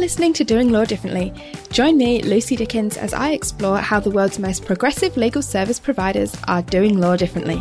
listening 0.00 0.32
to 0.32 0.44
Doing 0.44 0.70
Law 0.70 0.86
Differently. 0.86 1.30
Join 1.72 1.98
me, 1.98 2.22
Lucy 2.22 2.56
Dickens, 2.56 2.96
as 2.96 3.12
I 3.12 3.32
explore 3.32 3.76
how 3.76 4.00
the 4.00 4.10
world's 4.10 4.38
most 4.38 4.64
progressive 4.64 5.14
legal 5.18 5.42
service 5.42 5.78
providers 5.78 6.34
are 6.48 6.62
doing 6.62 6.98
law 6.98 7.16
differently. 7.16 7.58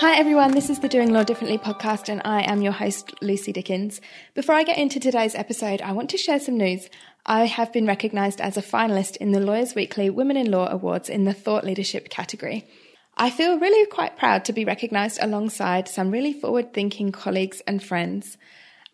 Hi 0.00 0.18
everyone, 0.18 0.50
this 0.50 0.68
is 0.68 0.80
the 0.80 0.88
Doing 0.88 1.14
Law 1.14 1.24
Differently 1.24 1.56
podcast, 1.56 2.10
and 2.10 2.20
I 2.26 2.42
am 2.42 2.60
your 2.60 2.72
host, 2.72 3.14
Lucy 3.22 3.52
Dickens. 3.52 4.02
Before 4.34 4.54
I 4.54 4.64
get 4.64 4.76
into 4.76 5.00
today's 5.00 5.34
episode, 5.34 5.80
I 5.80 5.92
want 5.92 6.10
to 6.10 6.18
share 6.18 6.38
some 6.38 6.58
news. 6.58 6.90
I 7.24 7.46
have 7.46 7.72
been 7.72 7.86
recognised 7.86 8.38
as 8.38 8.58
a 8.58 8.62
finalist 8.62 9.16
in 9.16 9.32
the 9.32 9.40
Lawyers 9.40 9.74
Weekly 9.74 10.10
Women 10.10 10.36
in 10.36 10.50
Law 10.50 10.68
Awards 10.68 11.08
in 11.08 11.24
the 11.24 11.32
Thought 11.32 11.64
Leadership 11.64 12.10
category. 12.10 12.68
I 13.16 13.30
feel 13.30 13.58
really 13.58 13.84
quite 13.86 14.16
proud 14.16 14.44
to 14.44 14.52
be 14.52 14.64
recognised 14.64 15.18
alongside 15.20 15.88
some 15.88 16.10
really 16.10 16.32
forward 16.32 16.72
thinking 16.72 17.10
colleagues 17.10 17.62
and 17.66 17.82
friends. 17.82 18.36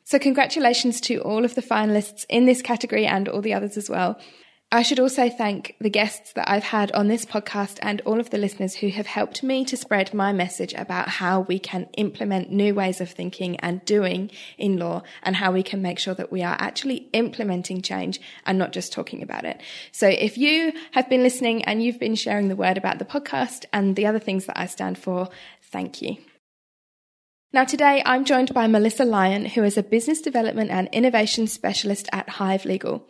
So, 0.05 0.19
congratulations 0.19 1.01
to 1.03 1.21
all 1.21 1.45
of 1.45 1.55
the 1.55 1.63
finalists 1.63 2.27
in 2.29 2.45
this 2.45 2.61
category 2.61 3.07
and 3.07 3.27
all 3.27 3.41
the 3.41 3.55
others 3.55 3.77
as 3.77 3.89
well. 3.89 4.21
I 4.71 4.83
should 4.83 4.99
also 4.99 5.31
thank 5.31 5.77
the 5.81 5.89
guests 5.89 6.33
that 6.33 6.51
I've 6.51 6.65
had 6.65 6.91
on 6.93 7.07
this 7.07 7.25
podcast 7.25 7.79
and 7.81 8.01
all 8.01 8.19
of 8.19 8.31
the 8.31 8.39
listeners 8.39 8.75
who 8.75 8.89
have 8.89 9.07
helped 9.07 9.43
me 9.45 9.65
to 9.67 9.77
spread 9.77 10.13
my 10.13 10.33
message 10.33 10.75
about 10.75 11.09
how 11.09 11.41
we 11.43 11.61
can 11.61 11.85
implement 11.97 12.51
new 12.51 12.75
ways 12.75 13.01
of 13.01 13.09
thinking 13.09 13.57
and 13.61 13.85
doing 13.85 14.33
in 14.59 14.77
law 14.77 15.03
and 15.23 15.37
how 15.37 15.53
we 15.53 15.63
can 15.63 15.81
make 15.81 16.01
sure 16.01 16.15
that 16.15 16.33
we 16.33 16.43
are 16.43 16.57
actually 16.59 17.09
implementing 17.13 17.83
change 17.83 18.21
and 18.47 18.59
not 18.59 18.73
just 18.73 18.93
talking 18.93 19.23
about 19.23 19.45
it. 19.45 19.61
So 19.93 20.09
if 20.09 20.37
you 20.37 20.73
have 20.91 21.09
been 21.09 21.23
listening 21.23 21.65
and 21.65 21.81
you've 21.81 22.01
been 22.01 22.17
sharing 22.17 22.49
the 22.49 22.57
word 22.57 22.77
about 22.77 22.99
the 22.99 23.05
podcast 23.05 23.67
and 23.73 23.95
the 23.95 24.07
other 24.07 24.19
things 24.19 24.47
that 24.47 24.59
I 24.59 24.67
stand 24.67 24.99
for, 24.99 25.29
thank 25.63 26.03
you. 26.03 26.17
Now, 27.55 27.63
today 27.63 28.03
I'm 28.05 28.25
joined 28.25 28.53
by 28.53 28.67
Melissa 28.67 29.05
Lyon, 29.05 29.45
who 29.45 29.63
is 29.63 29.79
a 29.79 29.83
business 29.85 30.21
development 30.21 30.73
and 30.73 30.89
innovation 30.91 31.47
specialist 31.47 32.09
at 32.11 32.29
Hive 32.29 32.65
Legal. 32.65 33.07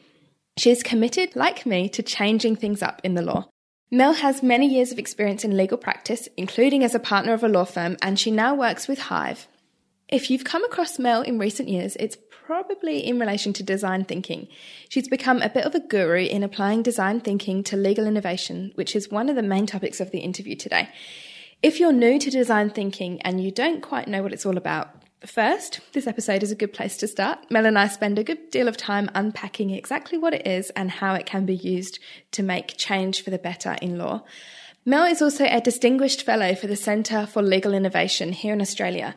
She 0.59 0.71
is 0.71 0.83
committed, 0.83 1.35
like 1.35 1.65
me, 1.65 1.89
to 1.89 2.03
changing 2.03 2.57
things 2.57 2.83
up 2.83 3.01
in 3.03 3.15
the 3.15 3.23
law. 3.23 3.49
Mel 3.91 4.13
has 4.13 4.43
many 4.43 4.69
years 4.69 4.93
of 4.93 4.99
experience 4.99 5.45
in 5.45 5.57
legal 5.57 5.79
practice, 5.79 6.29
including 6.37 6.85
as 6.85 6.95
a 6.95 6.99
partner 6.99 7.33
of 7.33 7.43
a 7.43 7.49
law 7.49 7.65
firm, 7.65 7.97
and 8.03 8.21
she 8.21 8.31
now 8.31 8.55
works 8.55 8.87
with 8.87 8.99
Hive. 8.99 9.49
If 10.11 10.31
you've 10.31 10.45
come 10.45 10.63
across 10.67 10.99
Mel 10.99 11.23
in 11.23 11.39
recent 11.39 11.71
years, 11.71 11.97
it's 11.99 12.19
probably 12.29 12.99
in 12.99 13.19
relation 13.19 13.55
to 13.55 13.63
design 13.63 14.05
thinking. 14.05 14.49
She's 14.91 15.09
become 15.09 15.41
a 15.41 15.49
bit 15.49 15.65
of 15.65 15.75
a 15.75 15.81
guru 15.81 16.23
in 16.23 16.43
applying 16.43 16.83
design 16.83 17.21
thinking 17.21 17.65
to 17.65 17.79
legal 17.79 18.07
innovation, 18.07 18.73
which 18.75 18.95
is 18.95 19.11
one 19.11 19.31
of 19.31 19.37
the 19.37 19.43
main 19.43 19.65
topics 19.65 20.01
of 20.01 20.11
the 20.11 20.19
interview 20.19 20.55
today. 20.55 20.91
If 21.65 21.81
you're 21.81 21.93
new 21.93 22.19
to 22.19 22.29
design 22.29 22.69
thinking 22.69 23.23
and 23.23 23.43
you 23.43 23.51
don't 23.51 23.81
quite 23.81 24.07
know 24.07 24.23
what 24.23 24.35
it's 24.35 24.45
all 24.45 24.59
about, 24.59 24.91
First, 25.25 25.81
this 25.95 26.07
episode 26.07 26.43
is 26.43 26.53
a 26.53 26.55
good 26.55 26.75
place 26.75 26.99
to 26.99 27.09
start. 27.09 27.51
Mel 27.51 27.65
and 27.65 27.79
I 27.79 27.89
spend 27.89 28.19
a 28.19 28.23
good 28.23 28.51
deal 28.51 28.69
of 28.69 28.77
time 28.77 29.11
unpacking 29.15 29.71
exactly 29.71 30.19
what 30.19 30.35
it 30.35 30.47
is 30.47 30.69
and 30.77 30.91
how 30.91 31.15
it 31.15 31.25
can 31.25 31.47
be 31.47 31.55
used 31.55 31.99
to 32.33 32.43
make 32.43 32.77
change 32.77 33.23
for 33.23 33.31
the 33.31 33.39
better 33.39 33.79
in 33.81 33.97
law. 33.97 34.25
Mel 34.85 35.07
is 35.07 35.23
also 35.23 35.47
a 35.47 35.63
distinguished 35.63 36.21
fellow 36.21 36.55
for 36.55 36.67
the 36.67 36.77
Centre 36.77 37.25
for 37.25 37.41
Legal 37.41 37.73
Innovation 37.73 38.33
here 38.33 38.53
in 38.53 38.61
Australia. 38.61 39.15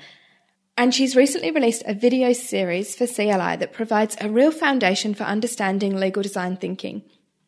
And 0.78 0.96
she's 0.96 1.18
recently 1.18 1.52
released 1.52 1.84
a 1.86 1.94
video 1.94 2.32
series 2.32 2.96
for 2.96 3.06
CLI 3.06 3.58
that 3.58 3.74
provides 3.74 4.16
a 4.22 4.30
real 4.30 4.52
foundation 4.52 5.14
for 5.14 5.24
understanding 5.24 5.98
legal 5.98 6.24
design 6.24 6.56
thinking. 6.56 7.04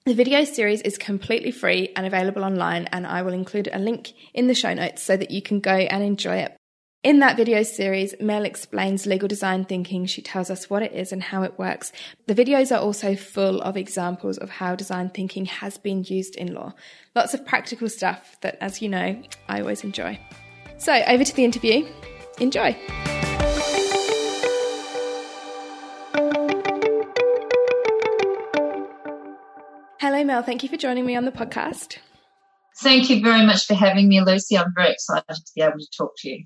The 0.09 0.15
video 0.15 0.43
series 0.43 0.81
is 0.81 0.97
completely 0.97 1.51
free 1.51 1.93
and 1.95 2.03
available 2.03 2.43
online, 2.43 2.85
and 2.85 3.05
I 3.05 3.21
will 3.21 3.31
include 3.31 3.69
a 3.71 3.77
link 3.77 4.13
in 4.33 4.47
the 4.47 4.55
show 4.55 4.73
notes 4.73 5.03
so 5.03 5.15
that 5.15 5.29
you 5.29 5.39
can 5.39 5.59
go 5.59 5.71
and 5.71 6.03
enjoy 6.03 6.37
it. 6.37 6.57
In 7.03 7.19
that 7.19 7.37
video 7.37 7.61
series, 7.61 8.15
Mel 8.19 8.43
explains 8.43 9.05
legal 9.05 9.27
design 9.27 9.65
thinking. 9.65 10.07
She 10.07 10.23
tells 10.23 10.49
us 10.49 10.67
what 10.67 10.81
it 10.81 10.93
is 10.93 11.11
and 11.11 11.21
how 11.21 11.43
it 11.43 11.59
works. 11.59 11.91
The 12.25 12.33
videos 12.33 12.75
are 12.75 12.81
also 12.81 13.15
full 13.15 13.61
of 13.61 13.77
examples 13.77 14.39
of 14.39 14.49
how 14.49 14.73
design 14.73 15.11
thinking 15.11 15.45
has 15.45 15.77
been 15.77 16.03
used 16.03 16.35
in 16.35 16.55
law. 16.55 16.73
Lots 17.15 17.35
of 17.35 17.45
practical 17.45 17.87
stuff 17.87 18.35
that, 18.41 18.57
as 18.61 18.81
you 18.81 18.89
know, 18.89 19.21
I 19.47 19.59
always 19.61 19.83
enjoy. 19.83 20.19
So, 20.79 20.91
over 20.91 21.23
to 21.23 21.35
the 21.35 21.45
interview. 21.45 21.87
Enjoy. 22.39 22.75
Mel. 30.29 30.43
Thank 30.43 30.61
you 30.61 30.69
for 30.69 30.77
joining 30.77 31.07
me 31.07 31.15
on 31.15 31.25
the 31.25 31.31
podcast. 31.31 31.97
Thank 32.81 33.09
you 33.09 33.19
very 33.19 33.43
much 33.43 33.65
for 33.65 33.73
having 33.73 34.07
me, 34.07 34.21
Lucy. 34.21 34.59
I'm 34.59 34.71
very 34.75 34.91
excited 34.91 35.25
to 35.27 35.51
be 35.55 35.63
able 35.63 35.79
to 35.79 35.87
talk 35.97 36.11
to 36.19 36.29
you. 36.29 36.45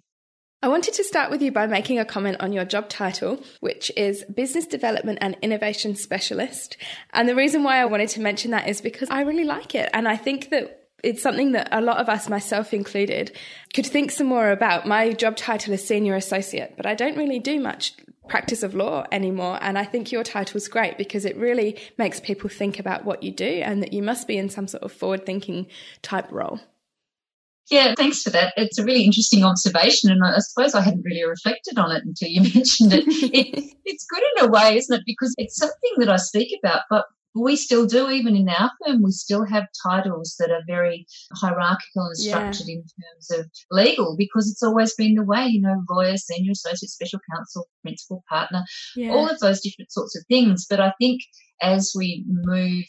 I 0.62 0.70
wanted 0.70 0.94
to 0.94 1.04
start 1.04 1.30
with 1.30 1.42
you 1.42 1.52
by 1.52 1.68
making 1.68 2.00
a 2.00 2.06
comment 2.06 2.38
on 2.40 2.54
your 2.54 2.64
job 2.64 2.88
title, 2.88 3.44
which 3.60 3.92
is 3.98 4.24
Business 4.34 4.66
Development 4.66 5.18
and 5.20 5.36
Innovation 5.42 5.98
Specialist. 5.98 6.78
And 7.12 7.28
the 7.28 7.36
reason 7.36 7.64
why 7.64 7.82
I 7.82 7.84
wanted 7.84 8.08
to 8.10 8.22
mention 8.22 8.52
that 8.52 8.70
is 8.70 8.80
because 8.80 9.10
I 9.10 9.24
really 9.24 9.44
like 9.44 9.76
it. 9.76 9.90
And 9.94 10.08
I 10.08 10.16
think 10.16 10.50
that 10.52 10.88
it's 11.04 11.22
something 11.22 11.52
that 11.52 11.68
a 11.74 11.82
lot 11.82 11.98
of 11.98 12.08
us, 12.08 12.30
myself 12.30 12.74
included, 12.74 13.36
could 13.74 13.86
think 13.86 14.12
some 14.12 14.28
more 14.28 14.50
about. 14.50 14.88
My 14.88 15.12
job 15.12 15.36
title 15.36 15.74
is 15.74 15.86
Senior 15.86 16.16
Associate, 16.16 16.74
but 16.78 16.86
I 16.86 16.96
don't 16.96 17.18
really 17.18 17.40
do 17.40 17.60
much 17.60 17.96
practice 18.28 18.64
of 18.64 18.74
law 18.74 19.06
anymore. 19.12 19.58
And 19.62 19.78
I 19.78 19.86
think 19.86 20.12
your 20.12 20.24
title 20.24 20.58
is 20.58 20.68
great 20.68 20.98
because 20.98 21.26
it 21.26 21.36
really 21.38 21.78
makes 21.98 22.20
people 22.20 22.50
think 22.50 22.80
about 22.80 23.06
what 23.06 23.24
you 23.24 23.32
do 23.32 23.46
and 23.46 23.82
that 23.82 23.94
you 23.94 24.02
must 24.02 24.28
be 24.28 24.38
in 24.38 24.50
some 24.50 24.68
sort 24.68 24.84
of 24.84 24.92
forward 24.92 25.26
thinking 25.26 25.68
type 26.02 26.32
role. 26.32 26.60
Yeah, 27.72 27.94
thanks 27.96 28.22
for 28.22 28.30
that. 28.32 28.54
It's 28.58 28.78
a 28.78 28.84
really 28.84 29.04
interesting 29.04 29.44
observation, 29.44 30.12
and 30.12 30.22
I 30.24 30.40
suppose 30.40 30.76
I 30.76 30.82
hadn't 30.82 31.04
really 31.04 31.24
reflected 31.24 31.78
on 31.78 31.92
it 31.92 32.04
until 32.04 32.28
you 32.28 32.42
mentioned 32.56 32.94
it. 32.94 33.06
it. 33.08 33.74
It's 33.86 34.06
good 34.06 34.22
in 34.36 34.46
a 34.46 34.52
way, 34.52 34.78
isn't 34.78 34.94
it? 34.94 35.04
Because 35.06 35.34
it's 35.38 35.56
something 35.56 35.92
that 36.00 36.10
I 36.10 36.18
speak 36.18 36.60
about, 36.62 36.82
but 36.90 37.06
we 37.36 37.56
still 37.56 37.86
do, 37.86 38.10
even 38.10 38.36
in 38.36 38.50
our 38.50 38.72
firm, 38.86 39.02
we 39.02 39.12
still 39.12 39.46
have 39.46 39.66
titles 39.86 40.36
that 40.40 40.52
are 40.52 40.64
very 40.68 41.08
hierarchical 41.34 42.06
and 42.06 42.18
structured 42.18 42.68
yeah. 42.68 42.76
in 42.76 42.82
terms 42.82 43.32
of 43.32 43.50
legal 43.72 44.16
because 44.18 44.50
it's 44.50 44.64
always 44.64 44.94
been 44.96 45.16
the 45.16 45.24
way, 45.24 45.46
you 45.46 45.62
know, 45.62 45.84
lawyer, 45.90 46.18
senior 46.18 46.52
associate, 46.52 46.90
special 46.90 47.20
counsel, 47.34 47.68
principal 47.82 48.24
partner, 48.30 48.64
yeah. 48.96 49.12
all 49.12 49.28
of 49.28 49.40
those 49.40 49.62
different 49.62 49.92
sorts 49.92 50.16
of 50.16 50.24
things. 50.28 50.66
But 50.70 50.80
I 50.80 50.94
think 51.00 51.22
as 51.62 51.94
we 51.96 52.24
move 52.28 52.86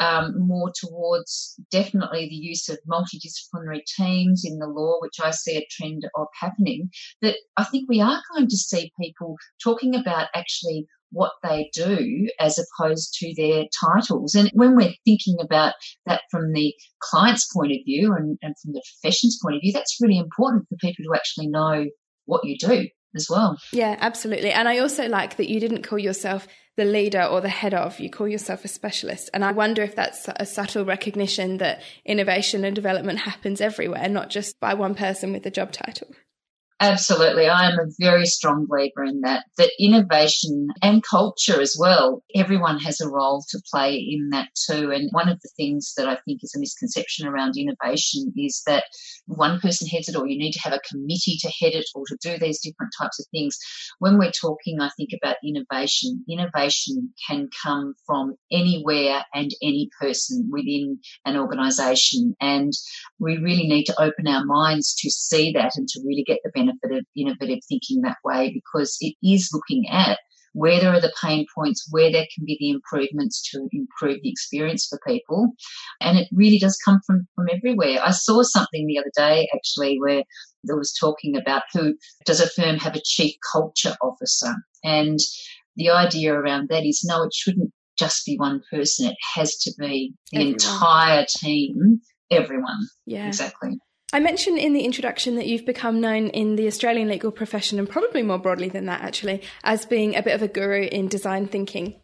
um, 0.00 0.34
more 0.38 0.72
towards 0.74 1.54
definitely 1.70 2.28
the 2.28 2.34
use 2.34 2.68
of 2.68 2.78
multidisciplinary 2.90 3.82
teams 3.96 4.44
in 4.44 4.58
the 4.58 4.66
law, 4.66 4.96
which 5.00 5.20
I 5.22 5.30
see 5.30 5.56
a 5.56 5.66
trend 5.70 6.08
of 6.16 6.26
happening, 6.38 6.90
that 7.22 7.36
I 7.56 7.64
think 7.64 7.88
we 7.88 8.00
are 8.00 8.20
going 8.32 8.48
to 8.48 8.56
see 8.56 8.92
people 9.00 9.36
talking 9.62 9.94
about 9.94 10.28
actually 10.34 10.86
what 11.14 11.32
they 11.42 11.70
do 11.72 12.28
as 12.40 12.58
opposed 12.58 13.14
to 13.20 13.32
their 13.36 13.64
titles. 13.80 14.34
And 14.34 14.50
when 14.52 14.76
we're 14.76 14.92
thinking 15.04 15.36
about 15.40 15.74
that 16.06 16.22
from 16.30 16.52
the 16.52 16.74
client's 17.00 17.50
point 17.52 17.72
of 17.72 17.78
view 17.86 18.12
and, 18.12 18.36
and 18.42 18.54
from 18.62 18.72
the 18.72 18.82
profession's 19.00 19.38
point 19.42 19.56
of 19.56 19.62
view, 19.62 19.72
that's 19.72 19.98
really 20.02 20.18
important 20.18 20.68
for 20.68 20.76
people 20.76 21.04
to 21.04 21.14
actually 21.14 21.46
know 21.46 21.86
what 22.26 22.44
you 22.44 22.56
do 22.58 22.88
as 23.14 23.28
well. 23.30 23.56
Yeah, 23.72 23.96
absolutely. 24.00 24.50
And 24.50 24.68
I 24.68 24.78
also 24.78 25.08
like 25.08 25.36
that 25.36 25.48
you 25.48 25.60
didn't 25.60 25.82
call 25.82 25.98
yourself 25.98 26.48
the 26.76 26.84
leader 26.84 27.22
or 27.22 27.40
the 27.40 27.48
head 27.48 27.72
of, 27.72 28.00
you 28.00 28.10
call 28.10 28.26
yourself 28.26 28.64
a 28.64 28.68
specialist. 28.68 29.30
And 29.32 29.44
I 29.44 29.52
wonder 29.52 29.82
if 29.82 29.94
that's 29.94 30.28
a 30.34 30.44
subtle 30.44 30.84
recognition 30.84 31.58
that 31.58 31.82
innovation 32.04 32.64
and 32.64 32.74
development 32.74 33.20
happens 33.20 33.60
everywhere, 33.60 34.08
not 34.08 34.30
just 34.30 34.58
by 34.58 34.74
one 34.74 34.96
person 34.96 35.32
with 35.32 35.46
a 35.46 35.50
job 35.52 35.70
title. 35.70 36.08
Absolutely. 36.80 37.46
I 37.48 37.70
am 37.70 37.78
a 37.78 37.86
very 38.00 38.26
strong 38.26 38.66
believer 38.68 39.04
in 39.04 39.20
that, 39.20 39.44
that 39.58 39.70
innovation 39.78 40.68
and 40.82 41.04
culture 41.08 41.60
as 41.60 41.76
well, 41.78 42.22
everyone 42.34 42.80
has 42.80 43.00
a 43.00 43.08
role 43.08 43.44
to 43.48 43.62
play 43.72 43.94
in 43.96 44.30
that 44.30 44.48
too. 44.68 44.90
And 44.90 45.08
one 45.12 45.28
of 45.28 45.40
the 45.40 45.50
things 45.56 45.94
that 45.96 46.08
I 46.08 46.18
think 46.26 46.40
is 46.42 46.52
a 46.54 46.58
misconception 46.58 47.28
around 47.28 47.54
innovation 47.56 48.32
is 48.36 48.60
that 48.66 48.84
one 49.26 49.60
person 49.60 49.86
heads 49.86 50.08
it 50.08 50.16
or 50.16 50.26
you 50.26 50.36
need 50.36 50.52
to 50.52 50.60
have 50.60 50.72
a 50.72 50.80
committee 50.90 51.38
to 51.40 51.48
head 51.48 51.74
it 51.74 51.86
or 51.94 52.04
to 52.08 52.18
do 52.20 52.38
these 52.38 52.60
different 52.60 52.92
types 53.00 53.20
of 53.20 53.26
things. 53.30 53.56
When 54.00 54.18
we're 54.18 54.32
talking, 54.32 54.80
I 54.80 54.90
think 54.96 55.10
about 55.14 55.36
innovation, 55.44 56.24
innovation 56.28 57.14
can 57.28 57.48
come 57.64 57.94
from 58.04 58.34
anywhere 58.50 59.24
and 59.32 59.50
any 59.62 59.88
person 60.00 60.48
within 60.50 60.98
an 61.24 61.36
organization. 61.36 62.34
And 62.40 62.72
we 63.20 63.38
really 63.38 63.68
need 63.68 63.84
to 63.84 64.02
open 64.02 64.26
our 64.26 64.44
minds 64.44 64.92
to 64.96 65.08
see 65.10 65.52
that 65.52 65.72
and 65.76 65.86
to 65.88 66.02
really 66.04 66.24
get 66.24 66.40
the 66.42 66.50
benefit 66.50 66.73
of 66.84 67.04
innovative 67.16 67.60
thinking 67.68 68.02
that 68.02 68.16
way 68.24 68.52
because 68.52 68.96
it 69.00 69.14
is 69.22 69.50
looking 69.52 69.88
at 69.90 70.18
where 70.54 70.80
there 70.80 70.92
are 70.92 71.00
the 71.00 71.12
pain 71.20 71.44
points, 71.54 71.86
where 71.90 72.12
there 72.12 72.26
can 72.34 72.44
be 72.44 72.56
the 72.60 72.70
improvements 72.70 73.42
to 73.50 73.68
improve 73.72 74.18
the 74.22 74.30
experience 74.30 74.86
for 74.86 75.00
people. 75.06 75.48
And 76.00 76.16
it 76.16 76.28
really 76.32 76.58
does 76.58 76.78
come 76.84 77.00
from, 77.04 77.26
from 77.34 77.46
everywhere. 77.52 77.98
I 78.02 78.12
saw 78.12 78.42
something 78.42 78.86
the 78.86 78.98
other 78.98 79.10
day 79.16 79.48
actually 79.52 79.98
where 79.98 80.22
there 80.62 80.76
was 80.76 80.96
talking 80.98 81.36
about 81.36 81.62
who 81.72 81.94
does 82.24 82.40
a 82.40 82.48
firm 82.48 82.76
have 82.76 82.94
a 82.94 83.02
chief 83.04 83.34
culture 83.52 83.96
officer? 84.00 84.54
And 84.84 85.18
the 85.76 85.90
idea 85.90 86.32
around 86.32 86.68
that 86.68 86.84
is 86.84 87.02
no, 87.04 87.24
it 87.24 87.34
shouldn't 87.34 87.72
just 87.98 88.24
be 88.24 88.36
one 88.36 88.62
person. 88.70 89.08
It 89.08 89.16
has 89.34 89.56
to 89.58 89.72
be 89.78 90.14
the 90.30 90.38
Everyone. 90.38 90.52
entire 90.52 91.26
team, 91.28 92.00
everyone. 92.30 92.88
Yeah. 93.06 93.26
Exactly. 93.26 93.78
I 94.14 94.20
mentioned 94.20 94.58
in 94.58 94.74
the 94.74 94.84
introduction 94.84 95.34
that 95.34 95.48
you've 95.48 95.66
become 95.66 96.00
known 96.00 96.28
in 96.28 96.54
the 96.54 96.68
Australian 96.68 97.08
legal 97.08 97.32
profession 97.32 97.80
and 97.80 97.88
probably 97.88 98.22
more 98.22 98.38
broadly 98.38 98.68
than 98.68 98.86
that, 98.86 99.00
actually, 99.00 99.42
as 99.64 99.86
being 99.86 100.14
a 100.14 100.22
bit 100.22 100.36
of 100.36 100.42
a 100.42 100.46
guru 100.46 100.82
in 100.84 101.08
design 101.08 101.48
thinking. 101.48 101.96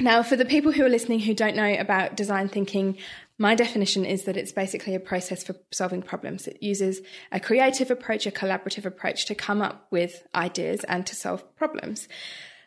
Now, 0.00 0.22
for 0.22 0.34
the 0.34 0.46
people 0.46 0.72
who 0.72 0.82
are 0.86 0.88
listening 0.88 1.20
who 1.20 1.34
don't 1.34 1.56
know 1.56 1.74
about 1.74 2.16
design 2.16 2.48
thinking, 2.48 2.96
my 3.36 3.54
definition 3.54 4.06
is 4.06 4.24
that 4.24 4.38
it's 4.38 4.50
basically 4.50 4.94
a 4.94 5.00
process 5.00 5.44
for 5.44 5.56
solving 5.70 6.00
problems. 6.00 6.48
It 6.48 6.62
uses 6.62 7.02
a 7.32 7.38
creative 7.38 7.90
approach, 7.90 8.26
a 8.26 8.30
collaborative 8.30 8.86
approach 8.86 9.26
to 9.26 9.34
come 9.34 9.60
up 9.60 9.88
with 9.90 10.26
ideas 10.34 10.84
and 10.84 11.06
to 11.06 11.14
solve 11.14 11.54
problems. 11.54 12.08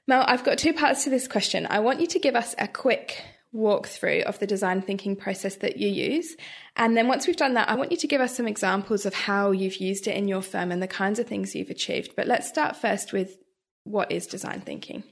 Now, 0.08 0.26
I've 0.28 0.44
got 0.44 0.60
two 0.60 0.74
parts 0.74 1.06
to 1.06 1.10
this 1.10 1.28
question. 1.28 1.66
I 1.68 1.80
want 1.80 2.02
you 2.02 2.08
to 2.08 2.20
give 2.20 2.36
us 2.36 2.54
a 2.60 2.68
quick 2.68 3.24
walkthrough 3.54 4.24
of 4.24 4.40
the 4.40 4.48
design 4.48 4.82
thinking 4.82 5.16
process 5.16 5.56
that 5.58 5.78
you 5.78 5.88
use. 5.88 6.36
And 6.76 6.96
then 6.96 7.08
once 7.08 7.28
we've 7.28 7.36
done 7.36 7.54
that, 7.56 7.70
I 7.70 7.76
want 7.76 7.92
you 7.92 7.98
to 7.98 8.08
give 8.08 8.22
us 8.22 8.36
some 8.36 8.48
examples 8.48 9.06
of 9.06 9.14
how 9.14 9.52
you've 9.52 9.78
used 9.78 10.08
it 10.08 10.16
in 10.16 10.28
your 10.28 10.42
firm 10.42 10.72
and 10.72 10.82
the 10.82 10.88
kinds 10.88 11.20
of 11.20 11.28
things 11.28 11.54
you've 11.56 11.70
achieved. 11.70 12.16
But 12.16 12.28
let's 12.28 12.48
start 12.48 12.76
first 12.76 13.12
with 13.12 13.38
what 13.84 14.12
is 14.12 14.28
design 14.28 14.62
thinking? 14.62 15.04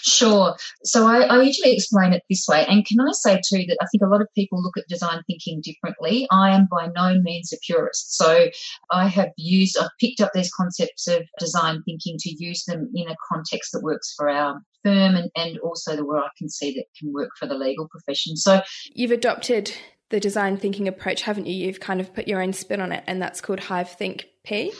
Sure. 0.00 0.54
So 0.84 1.06
I, 1.06 1.22
I, 1.22 1.42
usually 1.42 1.74
explain 1.74 2.12
it 2.12 2.22
this 2.30 2.46
way. 2.48 2.64
And 2.68 2.86
can 2.86 3.00
I 3.00 3.10
say 3.12 3.34
too 3.36 3.64
that 3.66 3.78
I 3.82 3.86
think 3.90 4.02
a 4.02 4.08
lot 4.08 4.20
of 4.20 4.28
people 4.32 4.62
look 4.62 4.76
at 4.76 4.86
design 4.86 5.22
thinking 5.26 5.60
differently. 5.60 6.28
I 6.30 6.50
am 6.50 6.68
by 6.70 6.88
no 6.94 7.20
means 7.20 7.52
a 7.52 7.56
purist. 7.66 8.16
So 8.16 8.48
I 8.92 9.08
have 9.08 9.30
used, 9.36 9.76
I've 9.76 9.90
picked 10.00 10.20
up 10.20 10.30
these 10.32 10.52
concepts 10.54 11.08
of 11.08 11.22
design 11.40 11.82
thinking 11.84 12.16
to 12.20 12.30
use 12.30 12.64
them 12.64 12.90
in 12.94 13.08
a 13.08 13.16
context 13.32 13.72
that 13.72 13.82
works 13.82 14.14
for 14.16 14.28
our 14.28 14.60
firm 14.84 15.16
and, 15.16 15.30
and 15.36 15.58
also 15.58 15.96
the 15.96 16.04
where 16.04 16.18
I 16.18 16.28
can 16.38 16.48
see 16.48 16.72
that 16.74 16.84
can 16.98 17.12
work 17.12 17.30
for 17.38 17.46
the 17.46 17.54
legal 17.54 17.88
profession. 17.88 18.36
So 18.36 18.62
you've 18.92 19.10
adopted 19.10 19.72
the 20.10 20.20
design 20.20 20.56
thinking 20.56 20.88
approach, 20.88 21.22
haven't 21.22 21.46
you? 21.46 21.66
You've 21.66 21.80
kind 21.80 22.00
of 22.00 22.14
put 22.14 22.28
your 22.28 22.42
own 22.42 22.52
spin 22.52 22.80
on 22.80 22.92
it, 22.92 23.04
and 23.06 23.20
that's 23.20 23.40
called 23.40 23.60
Hive 23.60 23.90
Think 23.90 24.26
P. 24.44 24.72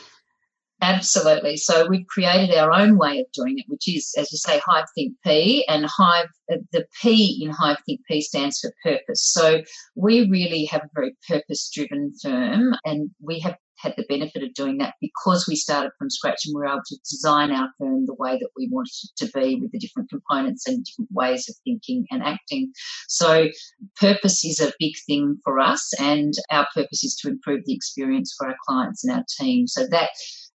Absolutely. 0.81 1.57
So 1.57 1.89
we've 1.89 2.07
created 2.07 2.57
our 2.57 2.73
own 2.73 2.97
way 2.97 3.19
of 3.19 3.27
doing 3.33 3.59
it, 3.59 3.65
which 3.67 3.89
is, 3.89 4.15
as 4.17 4.31
you 4.31 4.39
say, 4.39 4.61
Hive 4.65 4.87
Think 4.95 5.17
P, 5.25 5.67
and 5.67 5.85
Hive 5.85 6.29
uh, 6.53 6.59
the 6.73 6.87
P 7.03 7.41
in 7.43 7.51
Hive 7.51 7.79
Think 7.85 8.01
P 8.07 8.21
stands 8.21 8.61
for 8.61 8.73
purpose. 8.85 9.29
So 9.29 9.63
we 9.97 10.31
really 10.31 10.67
have 10.67 10.83
a 10.83 10.91
very 10.95 11.17
purpose-driven 11.29 12.13
firm, 12.23 12.77
and 12.85 13.11
we 13.21 13.41
have 13.41 13.57
had 13.79 13.95
the 13.97 14.05
benefit 14.09 14.43
of 14.43 14.55
doing 14.55 14.79
that 14.79 14.95
because 15.01 15.47
we 15.47 15.57
started 15.57 15.91
from 15.99 16.11
scratch 16.11 16.43
and 16.45 16.55
we 16.55 16.61
were 16.61 16.67
able 16.67 16.83
to 16.87 16.97
design 17.09 17.53
our 17.53 17.69
firm 17.79 18.07
the 18.07 18.15
way 18.15 18.33
that 18.33 18.51
we 18.57 18.69
wanted 18.71 18.93
it 19.05 19.11
to 19.17 19.31
be 19.33 19.57
with 19.61 19.73
the 19.73 19.79
different 19.79 20.11
components 20.11 20.67
and 20.67 20.85
different 20.85 21.11
ways 21.13 21.49
of 21.49 21.55
thinking 21.65 22.05
and 22.11 22.23
acting. 22.23 22.73
So 23.09 23.49
purpose 23.97 24.45
is 24.45 24.61
a 24.61 24.73
big 24.79 24.95
thing 25.07 25.39
for 25.45 25.61
us 25.61 25.93
and 26.01 26.33
our 26.51 26.67
purpose 26.75 27.05
is 27.05 27.17
to 27.17 27.29
improve 27.29 27.63
the 27.65 27.75
experience 27.75 28.35
for 28.37 28.49
our 28.49 28.57
clients 28.67 29.05
and 29.05 29.17
our 29.17 29.25
team. 29.39 29.67
So 29.67 29.87
that 29.89 30.11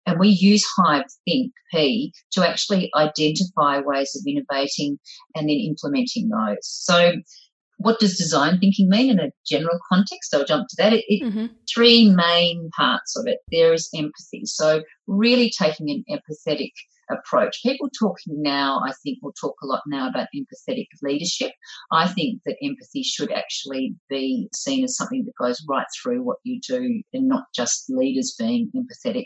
and 0.06 0.20
we 0.20 0.30
use 0.30 0.66
Hive 0.78 1.06
Think 1.26 1.54
P 1.72 2.14
to 2.32 2.48
actually 2.48 2.92
identify 2.96 3.80
ways 3.80 4.16
of 4.16 4.28
innovating 4.28 5.00
and 5.36 5.50
then 5.50 5.58
implementing 5.58 6.30
those. 6.30 6.58
So 6.62 7.14
what 7.78 8.00
does 8.00 8.18
design 8.18 8.60
thinking 8.60 8.90
mean 8.90 9.10
in 9.10 9.20
a 9.20 9.32
general 9.46 9.80
context? 9.90 10.34
I'll 10.34 10.46
jump 10.46 10.68
to 10.70 10.76
that. 10.78 10.94
It, 10.94 11.06
it, 11.08 11.24
mm-hmm. 11.24 11.46
Three 11.74 12.10
main 12.10 12.70
parts 12.76 13.18
of 13.18 13.28
it. 13.28 13.40
There 13.52 13.74
is 13.74 13.90
empathy. 13.96 14.46
So 14.46 14.84
really 15.08 15.52
taking 15.58 15.90
an 15.90 16.04
empathetic 16.10 16.72
approach. 17.10 17.62
People 17.64 17.90
talking 18.00 18.42
now, 18.42 18.82
I 18.86 18.94
think, 19.04 19.20
will 19.22 19.34
talk 19.34 19.56
a 19.62 19.66
lot 19.66 19.82
now 19.88 20.08
about 20.08 20.28
empathetic 20.36 20.88
leadership. 21.02 21.52
I 21.92 22.08
think 22.08 22.42
that 22.46 22.58
empathy 22.64 23.04
should 23.04 23.32
actually 23.32 23.96
be 24.10 24.50
seen 24.56 24.84
as 24.84 24.96
something 24.96 25.26
that 25.26 25.44
goes 25.44 25.64
right 25.68 25.86
through 26.02 26.24
what 26.24 26.38
you 26.44 26.60
do 26.66 27.02
and 27.14 27.28
not 27.28 27.46
just 27.56 27.90
leaders 27.90 28.36
being 28.38 28.72
empathetic. 28.76 29.26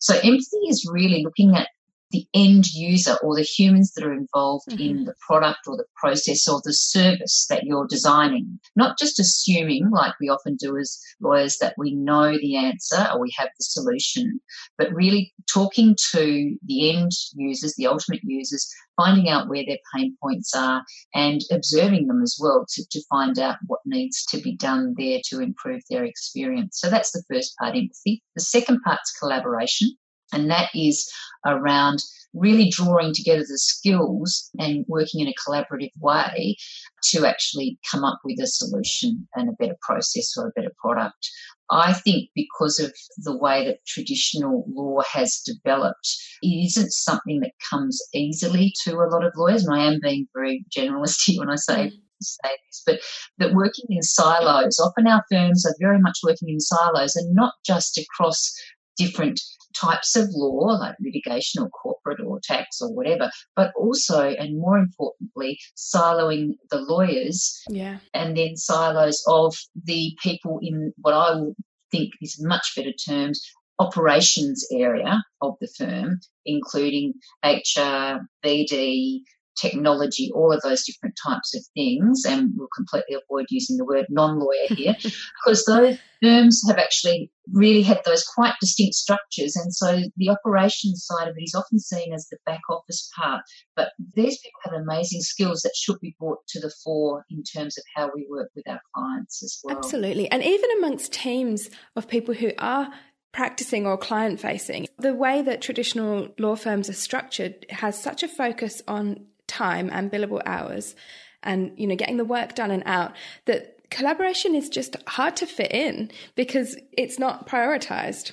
So 0.00 0.14
empathy 0.14 0.66
is 0.68 0.88
really 0.90 1.22
looking 1.22 1.54
at 1.54 1.68
the 2.10 2.26
end 2.34 2.66
user 2.68 3.16
or 3.22 3.36
the 3.36 3.42
humans 3.42 3.92
that 3.92 4.04
are 4.04 4.12
involved 4.12 4.68
mm-hmm. 4.68 4.80
in 4.80 5.04
the 5.04 5.14
product 5.26 5.60
or 5.66 5.76
the 5.76 5.84
process 5.96 6.48
or 6.48 6.60
the 6.64 6.72
service 6.72 7.46
that 7.50 7.64
you're 7.64 7.86
designing. 7.86 8.58
Not 8.76 8.98
just 8.98 9.20
assuming, 9.20 9.90
like 9.90 10.14
we 10.20 10.28
often 10.28 10.56
do 10.56 10.76
as 10.78 10.98
lawyers, 11.20 11.58
that 11.58 11.74
we 11.76 11.94
know 11.94 12.32
the 12.32 12.56
answer 12.56 13.06
or 13.12 13.20
we 13.20 13.34
have 13.36 13.48
the 13.58 13.64
solution, 13.64 14.40
but 14.76 14.92
really 14.92 15.32
talking 15.52 15.96
to 16.12 16.56
the 16.64 16.96
end 16.96 17.12
users, 17.34 17.74
the 17.76 17.86
ultimate 17.86 18.20
users, 18.22 18.68
finding 18.96 19.28
out 19.28 19.48
where 19.48 19.64
their 19.66 19.78
pain 19.94 20.16
points 20.22 20.54
are 20.54 20.84
and 21.14 21.42
observing 21.52 22.06
them 22.08 22.22
as 22.22 22.38
well 22.40 22.66
to, 22.68 22.84
to 22.90 23.00
find 23.08 23.38
out 23.38 23.56
what 23.66 23.80
needs 23.84 24.24
to 24.26 24.38
be 24.38 24.56
done 24.56 24.94
there 24.98 25.20
to 25.24 25.40
improve 25.40 25.82
their 25.88 26.04
experience. 26.04 26.80
So 26.80 26.90
that's 26.90 27.12
the 27.12 27.22
first 27.30 27.54
part, 27.58 27.76
empathy. 27.76 28.22
The 28.34 28.42
second 28.42 28.80
part's 28.82 29.12
collaboration. 29.12 29.96
And 30.32 30.50
that 30.50 30.70
is 30.74 31.10
around 31.46 32.02
really 32.34 32.70
drawing 32.70 33.14
together 33.14 33.40
the 33.40 33.58
skills 33.58 34.50
and 34.58 34.84
working 34.88 35.20
in 35.20 35.28
a 35.28 35.34
collaborative 35.34 35.90
way 35.98 36.56
to 37.02 37.26
actually 37.26 37.78
come 37.90 38.04
up 38.04 38.20
with 38.24 38.38
a 38.40 38.46
solution 38.46 39.26
and 39.34 39.48
a 39.48 39.56
better 39.58 39.76
process 39.80 40.36
or 40.36 40.48
a 40.48 40.52
better 40.54 40.72
product. 40.80 41.30
I 41.70 41.92
think 41.92 42.30
because 42.34 42.78
of 42.78 42.92
the 43.18 43.36
way 43.36 43.66
that 43.66 43.84
traditional 43.86 44.64
law 44.68 45.02
has 45.12 45.42
developed, 45.44 46.16
it 46.42 46.66
isn't 46.66 46.92
something 46.92 47.40
that 47.40 47.52
comes 47.68 48.00
easily 48.14 48.72
to 48.84 48.96
a 48.96 49.08
lot 49.10 49.24
of 49.24 49.32
lawyers. 49.36 49.66
And 49.66 49.74
I 49.74 49.84
am 49.84 50.00
being 50.02 50.26
very 50.34 50.64
generalistic 50.74 51.34
when 51.38 51.50
I 51.50 51.56
say 51.56 51.88
mm. 51.88 51.92
say 52.20 52.50
this, 52.66 52.82
but 52.86 53.00
that 53.38 53.54
working 53.54 53.86
in 53.90 54.02
silos, 54.02 54.80
often 54.80 55.06
our 55.06 55.24
firms 55.30 55.66
are 55.66 55.74
very 55.78 56.00
much 56.00 56.18
working 56.24 56.48
in 56.48 56.60
silos 56.60 57.16
and 57.16 57.34
not 57.34 57.52
just 57.66 57.98
across 57.98 58.50
different 58.96 59.40
types 59.80 60.16
of 60.16 60.28
law, 60.32 60.78
like 60.78 60.96
litigation 61.00 61.62
or 61.62 61.68
corporate 61.70 62.20
or 62.24 62.40
tax 62.42 62.80
or 62.80 62.92
whatever, 62.92 63.30
but 63.56 63.72
also, 63.76 64.28
and 64.28 64.58
more 64.58 64.78
importantly, 64.78 65.58
siloing 65.76 66.52
the 66.70 66.78
lawyers 66.78 67.62
yeah. 67.68 67.98
and 68.14 68.36
then 68.36 68.56
silos 68.56 69.22
of 69.26 69.56
the 69.84 70.16
people 70.22 70.58
in 70.62 70.92
what 70.98 71.14
I 71.14 71.32
will 71.32 71.54
think 71.90 72.12
is 72.20 72.42
much 72.42 72.74
better 72.76 72.92
terms 72.92 73.42
operations 73.78 74.66
area 74.72 75.22
of 75.40 75.54
the 75.60 75.68
firm, 75.78 76.20
including 76.44 77.14
HR, 77.44 78.26
BD, 78.44 79.20
technology, 79.60 80.30
all 80.34 80.52
of 80.52 80.62
those 80.62 80.84
different 80.84 81.16
types 81.22 81.54
of 81.54 81.62
things. 81.74 82.24
And 82.24 82.52
we'll 82.56 82.68
completely 82.74 83.16
avoid 83.16 83.46
using 83.50 83.76
the 83.76 83.84
word 83.84 84.06
non 84.10 84.38
lawyer 84.38 84.74
here 84.74 84.96
because 85.02 85.64
those 85.66 85.98
firms 86.22 86.62
have 86.68 86.78
actually 86.78 87.30
really 87.52 87.82
had 87.82 88.00
those 88.04 88.24
quite 88.24 88.54
distinct 88.60 88.94
structures. 88.94 89.56
And 89.56 89.74
so 89.74 90.02
the 90.16 90.28
operations 90.28 91.06
side 91.06 91.28
of 91.28 91.36
it 91.36 91.42
is 91.42 91.54
often 91.54 91.78
seen 91.78 92.12
as 92.12 92.28
the 92.28 92.38
back 92.44 92.60
office 92.68 93.10
part. 93.16 93.42
But 93.76 93.90
these 94.14 94.38
people 94.38 94.60
have 94.64 94.74
amazing 94.74 95.22
skills 95.22 95.62
that 95.62 95.76
should 95.76 96.00
be 96.00 96.16
brought 96.18 96.46
to 96.48 96.60
the 96.60 96.72
fore 96.84 97.24
in 97.30 97.42
terms 97.42 97.78
of 97.78 97.84
how 97.94 98.10
we 98.14 98.26
work 98.30 98.50
with 98.54 98.68
our 98.68 98.80
clients 98.94 99.42
as 99.42 99.60
well. 99.64 99.76
Absolutely. 99.76 100.30
And 100.30 100.42
even 100.42 100.70
amongst 100.78 101.12
teams 101.12 101.70
of 101.96 102.08
people 102.08 102.34
who 102.34 102.52
are 102.58 102.92
practicing 103.32 103.86
or 103.86 103.96
client 103.96 104.40
facing, 104.40 104.88
the 104.98 105.14
way 105.14 105.42
that 105.42 105.62
traditional 105.62 106.28
law 106.38 106.56
firms 106.56 106.88
are 106.88 106.94
structured 106.94 107.66
has 107.70 108.00
such 108.00 108.22
a 108.22 108.28
focus 108.28 108.82
on 108.88 109.26
time 109.48 109.90
and 109.92 110.12
billable 110.12 110.42
hours 110.46 110.94
and 111.42 111.72
you 111.76 111.86
know 111.86 111.96
getting 111.96 112.16
the 112.16 112.24
work 112.24 112.54
done 112.54 112.70
and 112.70 112.82
out 112.86 113.12
that 113.46 113.74
collaboration 113.90 114.54
is 114.54 114.68
just 114.68 114.96
hard 115.06 115.34
to 115.36 115.46
fit 115.46 115.72
in 115.72 116.10
because 116.34 116.76
it's 116.92 117.18
not 117.18 117.48
prioritized 117.48 118.32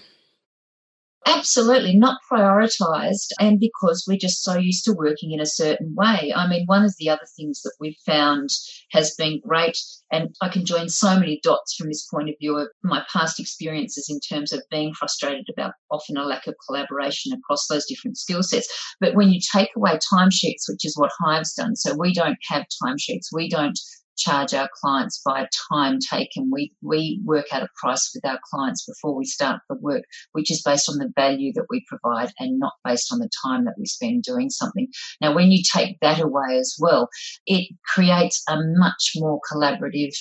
Absolutely 1.28 1.96
not 1.96 2.20
prioritized, 2.32 3.30
and 3.40 3.60
because 3.60 4.06
we're 4.08 4.16
just 4.16 4.44
so 4.44 4.58
used 4.58 4.86
to 4.86 4.94
working 4.94 5.32
in 5.32 5.40
a 5.40 5.46
certain 5.46 5.96
way. 5.96 6.32
I 6.36 6.48
mean, 6.48 6.66
one 6.68 6.86
of 6.86 6.94
the 7.00 7.10
other 7.10 7.26
things 7.36 7.62
that 7.64 7.74
we've 7.80 7.98
found 8.06 8.50
has 8.92 9.16
been 9.16 9.40
great, 9.40 9.76
and 10.12 10.36
I 10.42 10.50
can 10.50 10.66
join 10.66 10.88
so 10.88 11.20
many 11.20 11.40
dots 11.42 11.74
from 11.76 11.88
this 11.88 12.06
point 12.06 12.30
of 12.30 12.36
view 12.40 12.56
of 12.58 12.68
my 12.84 13.04
past 13.12 13.40
experiences 13.40 14.08
in 14.08 14.20
terms 14.20 14.54
of 14.54 14.62
being 14.70 14.94
frustrated 14.94 15.48
about 15.52 15.74
often 15.90 16.16
a 16.16 16.24
lack 16.24 16.46
of 16.46 16.54
collaboration 16.68 17.34
across 17.34 17.66
those 17.68 17.88
different 17.88 18.18
skill 18.18 18.44
sets. 18.44 18.72
But 19.00 19.16
when 19.16 19.30
you 19.30 19.40
take 19.52 19.70
away 19.76 19.98
timesheets, 20.14 20.70
which 20.70 20.86
is 20.86 20.96
what 20.96 21.12
Hive's 21.20 21.56
done, 21.56 21.76
so 21.76 21.96
we 21.98 22.14
don't 22.14 22.38
have 22.50 22.66
timesheets, 22.84 23.30
we 23.34 23.50
don't 23.50 23.80
charge 24.18 24.54
our 24.54 24.70
clients 24.82 25.22
by 25.26 25.48
time 25.70 26.00
taken. 26.00 26.50
We, 26.52 26.74
we 26.82 27.22
work 27.24 27.48
out 27.52 27.64
a 27.64 27.70
price 27.76 28.12
with 28.14 28.26
our 28.26 28.40
clients 28.50 28.86
before 28.86 29.16
we 29.16 29.26
start 29.26 29.62
the 29.70 29.76
work, 29.76 30.04
which 30.34 30.52
is 30.52 30.62
based 30.62 30.90
on 30.90 30.98
the 30.98 31.12
value 31.16 31.52
that 31.54 31.68
we 31.70 31.86
provide 31.88 32.32
and 32.40 32.60
not 32.60 32.74
based 32.84 33.12
on 33.12 33.20
the 33.20 33.30
time 33.44 33.66
that 33.66 33.76
we 33.78 33.86
spend 33.86 34.24
doing 34.24 34.50
something. 34.50 34.88
Now, 35.22 35.34
when 35.34 35.52
you 35.52 35.64
take 35.64 36.00
that 36.02 36.20
away 36.20 36.58
as 36.58 36.76
well, 36.80 37.10
it 37.46 37.70
creates 37.86 38.44
a 38.48 38.58
much 38.58 39.14
more 39.16 39.40
collaborative 39.52 40.16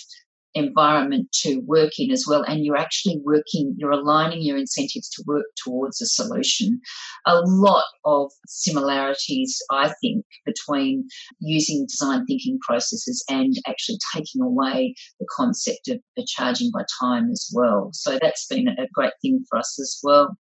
environment 0.55 1.31
to 1.33 1.61
work 1.67 1.93
in 1.99 2.11
as 2.11 2.25
well. 2.29 2.43
And 2.43 2.65
you're 2.65 2.77
actually 2.77 3.21
working, 3.25 3.75
you're 3.77 3.91
aligning 3.91 4.43
your 4.43 4.57
incentives 4.57 5.09
to 5.11 5.25
work 5.27 5.47
towards 5.63 6.01
a 6.01 6.07
solution. 6.07 6.81
A 7.27 7.41
lot 7.41 7.85
of 8.05 8.31
similarities, 8.47 9.61
I 9.71 9.93
think, 10.01 10.25
between 10.47 11.09
using 11.41 11.87
design 11.87 12.25
thinking 12.27 12.59
processes 12.61 13.25
and 13.29 13.55
actually 13.67 13.99
taking 14.15 14.43
away 14.43 14.95
the 15.19 15.27
concept 15.37 15.89
of 15.89 16.01
charging 16.27 16.71
by 16.73 16.85
time 17.01 17.31
as 17.31 17.51
well. 17.53 17.91
So 17.93 18.19
that's 18.21 18.47
been 18.47 18.69
a 18.69 18.87
great 18.93 19.13
thing 19.23 19.45
for 19.49 19.59
us 19.59 19.79
as 19.81 19.99
well. 20.03 20.37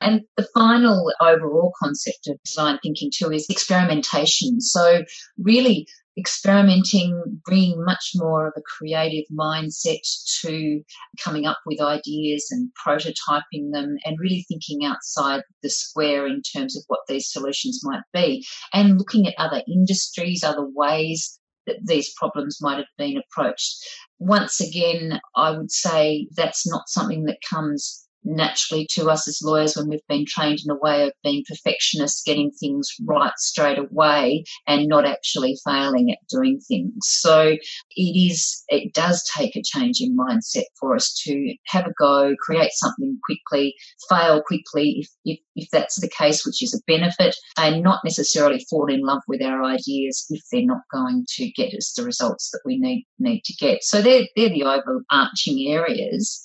And 0.00 0.22
the 0.36 0.46
final 0.54 1.12
overall 1.20 1.72
concept 1.82 2.28
of 2.28 2.38
design 2.44 2.78
thinking 2.82 3.10
too 3.14 3.32
is 3.32 3.46
experimentation. 3.48 4.60
So 4.60 5.04
really 5.38 5.86
experimenting, 6.18 7.40
bringing 7.44 7.84
much 7.84 8.12
more 8.16 8.48
of 8.48 8.54
a 8.56 8.62
creative 8.62 9.24
mindset 9.32 10.00
to 10.40 10.82
coming 11.22 11.46
up 11.46 11.58
with 11.64 11.80
ideas 11.80 12.48
and 12.50 12.70
prototyping 12.84 13.72
them 13.72 13.96
and 14.04 14.18
really 14.18 14.44
thinking 14.48 14.84
outside 14.84 15.42
the 15.62 15.70
square 15.70 16.26
in 16.26 16.42
terms 16.42 16.76
of 16.76 16.82
what 16.88 17.00
these 17.08 17.30
solutions 17.30 17.80
might 17.84 18.02
be 18.12 18.44
and 18.72 18.98
looking 18.98 19.26
at 19.26 19.34
other 19.38 19.62
industries, 19.68 20.42
other 20.42 20.66
ways 20.74 21.38
that 21.66 21.78
these 21.84 22.12
problems 22.16 22.58
might 22.60 22.78
have 22.78 22.86
been 22.96 23.18
approached. 23.18 23.76
Once 24.18 24.60
again, 24.60 25.20
I 25.36 25.50
would 25.52 25.70
say 25.70 26.26
that's 26.34 26.66
not 26.66 26.88
something 26.88 27.24
that 27.24 27.38
comes 27.48 28.07
naturally 28.28 28.86
to 28.92 29.10
us 29.10 29.26
as 29.26 29.40
lawyers 29.42 29.76
when 29.76 29.88
we've 29.88 30.06
been 30.08 30.24
trained 30.26 30.58
in 30.64 30.70
a 30.70 30.76
way 30.76 31.04
of 31.04 31.12
being 31.24 31.44
perfectionists, 31.48 32.22
getting 32.22 32.50
things 32.50 32.94
right 33.06 33.32
straight 33.36 33.78
away 33.78 34.44
and 34.66 34.86
not 34.86 35.06
actually 35.06 35.56
failing 35.64 36.10
at 36.10 36.18
doing 36.30 36.60
things. 36.60 36.94
So 37.02 37.56
it 37.96 38.00
is, 38.30 38.62
it 38.68 38.92
does 38.92 39.28
take 39.34 39.56
a 39.56 39.62
change 39.62 40.00
in 40.00 40.16
mindset 40.16 40.64
for 40.78 40.94
us 40.94 41.14
to 41.24 41.54
have 41.66 41.86
a 41.86 41.92
go, 41.98 42.34
create 42.40 42.72
something 42.72 43.18
quickly, 43.24 43.74
fail 44.08 44.42
quickly 44.42 44.96
if, 44.98 45.08
if, 45.24 45.38
if 45.56 45.68
that's 45.70 46.00
the 46.00 46.08
case, 46.08 46.44
which 46.44 46.62
is 46.62 46.74
a 46.74 46.82
benefit, 46.86 47.34
and 47.56 47.82
not 47.82 48.00
necessarily 48.04 48.64
fall 48.70 48.86
in 48.86 49.00
love 49.00 49.22
with 49.26 49.42
our 49.42 49.64
ideas 49.64 50.26
if 50.30 50.42
they're 50.52 50.62
not 50.64 50.82
going 50.92 51.24
to 51.36 51.50
get 51.52 51.74
us 51.74 51.94
the 51.96 52.04
results 52.04 52.50
that 52.50 52.60
we 52.64 52.78
need, 52.78 53.06
need 53.18 53.42
to 53.44 53.54
get. 53.54 53.82
So 53.82 54.02
they're, 54.02 54.26
they're 54.36 54.50
the 54.50 54.64
overarching 54.64 55.72
areas. 55.72 56.42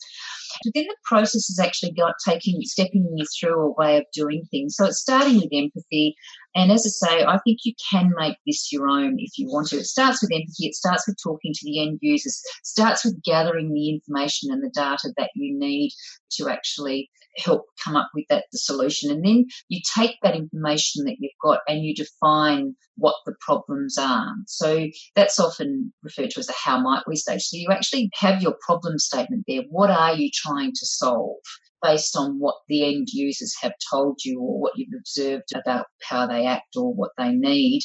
Within 0.66 0.86
the 0.86 0.96
process 1.04 1.50
is 1.50 1.60
actually 1.60 1.92
got 1.92 2.16
taking 2.26 2.62
stepping 2.64 3.08
you 3.16 3.26
through 3.40 3.62
a 3.62 3.72
way 3.72 3.98
of 3.98 4.06
doing 4.14 4.44
things. 4.52 4.76
So 4.76 4.86
it's 4.86 5.00
starting 5.00 5.36
with 5.36 5.50
empathy. 5.52 6.16
And 6.56 6.72
as 6.72 6.86
I 6.86 7.08
say, 7.08 7.26
I 7.26 7.40
think 7.40 7.60
you 7.64 7.74
can 7.92 8.12
make 8.18 8.38
this 8.46 8.72
your 8.72 8.88
own 8.88 9.16
if 9.20 9.38
you 9.38 9.48
want 9.48 9.68
to. 9.70 9.78
It 9.78 9.86
starts 9.86 10.22
with 10.22 10.32
empathy. 10.32 10.68
It 10.68 10.76
starts 10.76 11.08
with 11.08 11.18
talking 11.22 11.54
to 11.54 11.66
the 11.66 11.82
end 11.82 12.00
users. 12.02 12.42
Starts 12.64 13.04
with 13.04 13.24
gathering 13.24 13.74
the 13.74 13.90
information 13.90 14.52
and 14.52 14.64
the 14.64 14.70
data 14.70 15.12
that 15.18 15.32
you 15.36 15.58
need 15.58 15.92
to 16.34 16.50
actually 16.50 17.10
help 17.38 17.66
come 17.84 17.96
up 17.96 18.10
with 18.14 18.26
that 18.30 18.46
the 18.52 18.58
solution. 18.58 19.12
And 19.12 19.26
then 19.26 19.46
you 19.70 19.82
take 19.96 20.18
that 20.22 20.36
information 20.36 21.06
that 21.06 21.18
you've 21.20 21.32
got 21.42 21.60
and 21.68 21.84
you 21.84 21.94
define 21.96 22.76
what 22.96 23.16
the 23.26 23.34
problems 23.42 23.98
are. 23.98 24.34
So 24.48 24.88
that's 25.16 25.40
often 25.40 25.94
referred 26.04 26.32
to 26.32 26.40
as 26.40 26.50
a 26.50 26.54
how 26.54 26.80
might 26.80 27.04
we 27.08 27.16
stage. 27.16 27.44
So 27.44 27.58
you 27.58 27.70
actually 27.72 28.10
have 28.14 28.42
your 28.42 28.56
problem 28.66 29.00
statement 29.00 29.46
there. 29.48 29.64
What 29.70 29.90
are 29.90 30.14
you 30.14 30.30
trying 30.34 30.72
to 30.72 30.86
solve? 30.86 31.38
based 31.84 32.16
on 32.16 32.40
what 32.40 32.56
the 32.70 32.86
end 32.86 33.10
users 33.12 33.54
have 33.62 33.74
told 33.92 34.18
you 34.24 34.40
or 34.40 34.60
what 34.60 34.72
you've 34.76 34.98
observed 34.98 35.52
about 35.54 35.86
how 36.02 36.26
they 36.26 36.46
act 36.46 36.76
or 36.78 36.94
what 36.94 37.12
they 37.18 37.34
need. 37.34 37.82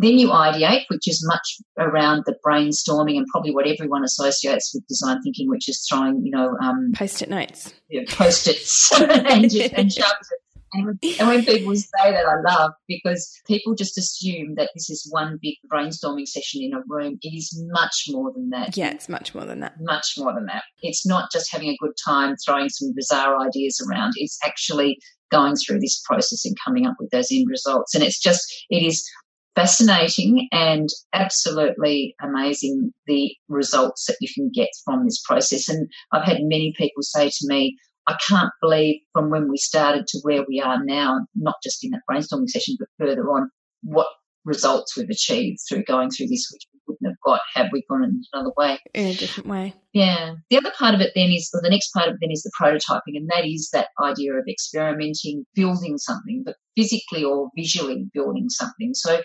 Then 0.00 0.16
you 0.16 0.28
ideate, 0.28 0.84
which 0.88 1.08
is 1.08 1.26
much 1.26 1.58
around 1.76 2.22
the 2.24 2.36
brainstorming 2.46 3.16
and 3.16 3.26
probably 3.32 3.52
what 3.52 3.66
everyone 3.66 4.04
associates 4.04 4.72
with 4.72 4.86
design 4.86 5.20
thinking, 5.22 5.48
which 5.48 5.68
is 5.68 5.84
throwing, 5.90 6.24
you 6.24 6.30
know, 6.30 6.56
um, 6.62 6.92
post-it 6.94 7.28
notes, 7.28 7.74
you 7.88 8.00
know, 8.00 8.06
post-its 8.08 8.92
and, 9.00 9.10
and 9.10 9.44
Sharpies. 9.50 10.28
And, 10.72 10.98
and 11.18 11.28
when 11.28 11.44
people 11.44 11.74
say 11.74 12.12
that, 12.12 12.26
I 12.26 12.52
love 12.52 12.72
because 12.86 13.40
people 13.46 13.74
just 13.74 13.98
assume 13.98 14.54
that 14.56 14.70
this 14.74 14.88
is 14.88 15.08
one 15.10 15.38
big 15.42 15.54
brainstorming 15.72 16.28
session 16.28 16.62
in 16.62 16.74
a 16.74 16.82
room. 16.86 17.18
It 17.22 17.34
is 17.36 17.60
much 17.70 18.04
more 18.10 18.32
than 18.32 18.50
that. 18.50 18.76
Yeah, 18.76 18.90
it's 18.90 19.08
much 19.08 19.34
more 19.34 19.46
than 19.46 19.60
that. 19.60 19.74
Much 19.80 20.14
more 20.16 20.32
than 20.32 20.46
that. 20.46 20.62
It's 20.82 21.06
not 21.06 21.32
just 21.32 21.50
having 21.50 21.70
a 21.70 21.76
good 21.80 21.94
time 22.04 22.36
throwing 22.44 22.68
some 22.68 22.92
bizarre 22.94 23.40
ideas 23.40 23.84
around. 23.88 24.12
It's 24.16 24.38
actually 24.44 24.98
going 25.30 25.56
through 25.56 25.80
this 25.80 26.00
process 26.04 26.44
and 26.44 26.54
coming 26.64 26.86
up 26.86 26.94
with 27.00 27.10
those 27.10 27.32
end 27.32 27.46
results. 27.48 27.94
And 27.94 28.04
it's 28.04 28.20
just, 28.20 28.44
it 28.70 28.82
is 28.82 29.08
fascinating 29.58 30.48
and 30.52 30.88
absolutely 31.12 32.14
amazing 32.22 32.92
the 33.08 33.34
results 33.48 34.06
that 34.06 34.16
you 34.20 34.28
can 34.32 34.50
get 34.54 34.68
from 34.84 35.04
this 35.04 35.20
process. 35.26 35.68
And 35.68 35.90
I've 36.12 36.24
had 36.24 36.38
many 36.42 36.72
people 36.76 37.02
say 37.02 37.28
to 37.28 37.46
me, 37.48 37.76
I 38.06 38.16
can't 38.26 38.52
believe 38.62 39.00
from 39.12 39.30
when 39.30 39.50
we 39.50 39.56
started 39.56 40.06
to 40.08 40.20
where 40.22 40.44
we 40.48 40.60
are 40.60 40.82
now, 40.84 41.26
not 41.34 41.56
just 41.62 41.84
in 41.84 41.90
that 41.90 42.02
brainstorming 42.08 42.48
session, 42.48 42.76
but 42.78 42.88
further 42.98 43.28
on, 43.30 43.50
what 43.82 44.06
results 44.44 44.96
we've 44.96 45.10
achieved 45.10 45.58
through 45.68 45.82
going 45.82 46.10
through 46.10 46.28
this, 46.28 46.48
which 46.52 46.62
we 46.72 46.80
wouldn't 46.86 47.10
have 47.10 47.20
got 47.24 47.40
had 47.52 47.68
we 47.72 47.84
gone 47.90 48.04
in 48.04 48.22
another 48.32 48.52
way. 48.56 48.78
In 48.94 49.08
a 49.08 49.14
different 49.14 49.48
way. 49.48 49.74
Yeah. 49.92 50.36
The 50.50 50.58
other 50.58 50.72
part 50.78 50.94
of 50.94 51.00
it 51.00 51.12
then 51.16 51.30
is, 51.30 51.50
or 51.52 51.60
the 51.62 51.68
next 51.68 51.90
part 51.90 52.08
of 52.08 52.14
it 52.14 52.18
then 52.20 52.30
is 52.30 52.44
the 52.44 52.52
prototyping, 52.60 53.16
and 53.16 53.28
that 53.30 53.44
is 53.44 53.70
that 53.72 53.88
idea 54.00 54.34
of 54.34 54.44
experimenting, 54.48 55.44
building 55.54 55.98
something, 55.98 56.44
but 56.46 56.54
physically 56.78 57.24
or 57.24 57.50
visually 57.56 58.06
building 58.14 58.48
something. 58.48 58.94
So, 58.94 59.20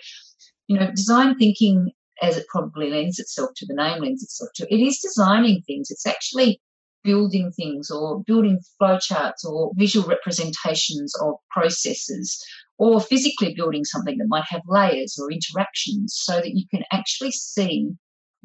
you 0.66 0.78
know, 0.78 0.90
design 0.90 1.36
thinking, 1.38 1.92
as 2.22 2.36
it 2.36 2.46
probably 2.48 2.90
lends 2.90 3.18
itself 3.18 3.50
to 3.56 3.66
the 3.66 3.74
name 3.74 4.02
lends 4.02 4.22
itself 4.22 4.50
to, 4.56 4.74
it 4.74 4.80
is 4.80 4.98
designing 4.98 5.62
things. 5.62 5.90
It's 5.90 6.06
actually 6.06 6.60
building 7.04 7.52
things 7.52 7.90
or 7.90 8.22
building 8.24 8.58
flowcharts 8.80 9.44
or 9.44 9.72
visual 9.76 10.08
representations 10.08 11.14
of 11.20 11.34
processes 11.50 12.42
or 12.78 13.00
physically 13.00 13.54
building 13.54 13.84
something 13.84 14.18
that 14.18 14.26
might 14.28 14.46
have 14.48 14.62
layers 14.66 15.16
or 15.20 15.30
interactions 15.30 16.14
so 16.16 16.36
that 16.36 16.56
you 16.56 16.64
can 16.70 16.82
actually 16.90 17.30
see 17.30 17.90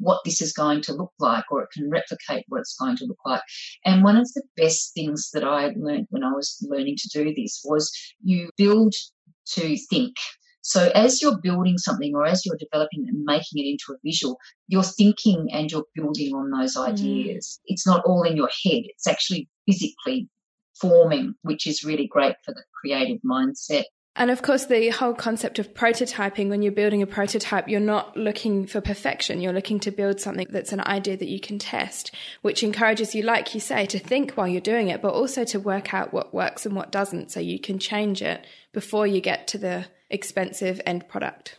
what 0.00 0.20
this 0.24 0.40
is 0.40 0.52
going 0.52 0.80
to 0.82 0.94
look 0.94 1.12
like 1.18 1.44
or 1.50 1.62
it 1.62 1.68
can 1.72 1.90
replicate 1.90 2.44
what 2.48 2.60
it's 2.60 2.76
going 2.76 2.96
to 2.96 3.04
look 3.06 3.18
like. 3.24 3.42
And 3.84 4.02
one 4.02 4.16
of 4.16 4.28
the 4.34 4.42
best 4.56 4.92
things 4.94 5.30
that 5.32 5.44
I 5.44 5.72
learned 5.76 6.06
when 6.10 6.24
I 6.24 6.32
was 6.32 6.56
learning 6.68 6.96
to 6.98 7.08
do 7.08 7.34
this 7.34 7.60
was 7.64 7.92
you 8.22 8.50
build 8.56 8.94
to 9.52 9.76
think. 9.88 10.16
So 10.62 10.90
as 10.94 11.22
you're 11.22 11.40
building 11.40 11.78
something 11.78 12.14
or 12.14 12.26
as 12.26 12.44
you're 12.44 12.58
developing 12.58 13.06
and 13.08 13.24
making 13.24 13.64
it 13.64 13.68
into 13.68 13.92
a 13.92 14.00
visual, 14.04 14.38
you're 14.68 14.82
thinking 14.82 15.48
and 15.52 15.70
you're 15.70 15.86
building 15.94 16.34
on 16.34 16.50
those 16.50 16.76
mm. 16.76 16.86
ideas. 16.86 17.58
Mm. 17.60 17.64
It's 17.66 17.86
not 17.86 18.04
all 18.04 18.22
in 18.22 18.36
your 18.36 18.50
head. 18.64 18.82
It's 18.84 19.06
actually 19.06 19.48
physically 19.66 20.28
forming, 20.80 21.34
which 21.42 21.66
is 21.66 21.84
really 21.84 22.06
great 22.06 22.36
for 22.44 22.52
the 22.52 22.64
creative 22.80 23.18
mindset. 23.22 23.84
And 24.16 24.30
of 24.30 24.42
course, 24.42 24.66
the 24.66 24.88
whole 24.90 25.14
concept 25.14 25.60
of 25.60 25.72
prototyping, 25.72 26.48
when 26.48 26.62
you're 26.62 26.72
building 26.72 27.00
a 27.00 27.06
prototype, 27.06 27.68
you're 27.68 27.78
not 27.78 28.16
looking 28.16 28.66
for 28.66 28.80
perfection. 28.80 29.40
You're 29.40 29.52
looking 29.52 29.78
to 29.80 29.92
build 29.92 30.20
something 30.20 30.48
that's 30.50 30.72
an 30.72 30.80
idea 30.80 31.16
that 31.16 31.28
you 31.28 31.38
can 31.38 31.60
test, 31.60 32.12
which 32.42 32.64
encourages 32.64 33.14
you, 33.14 33.22
like 33.22 33.54
you 33.54 33.60
say, 33.60 33.86
to 33.86 34.00
think 34.00 34.32
while 34.32 34.48
you're 34.48 34.60
doing 34.60 34.88
it, 34.88 35.00
but 35.00 35.14
also 35.14 35.44
to 35.44 35.60
work 35.60 35.94
out 35.94 36.12
what 36.12 36.34
works 36.34 36.66
and 36.66 36.74
what 36.74 36.90
doesn't 36.90 37.30
so 37.30 37.38
you 37.38 37.60
can 37.60 37.78
change 37.78 38.20
it 38.20 38.44
before 38.72 39.06
you 39.06 39.20
get 39.20 39.46
to 39.48 39.58
the 39.58 39.86
expensive 40.10 40.80
end 40.84 41.08
product. 41.08 41.56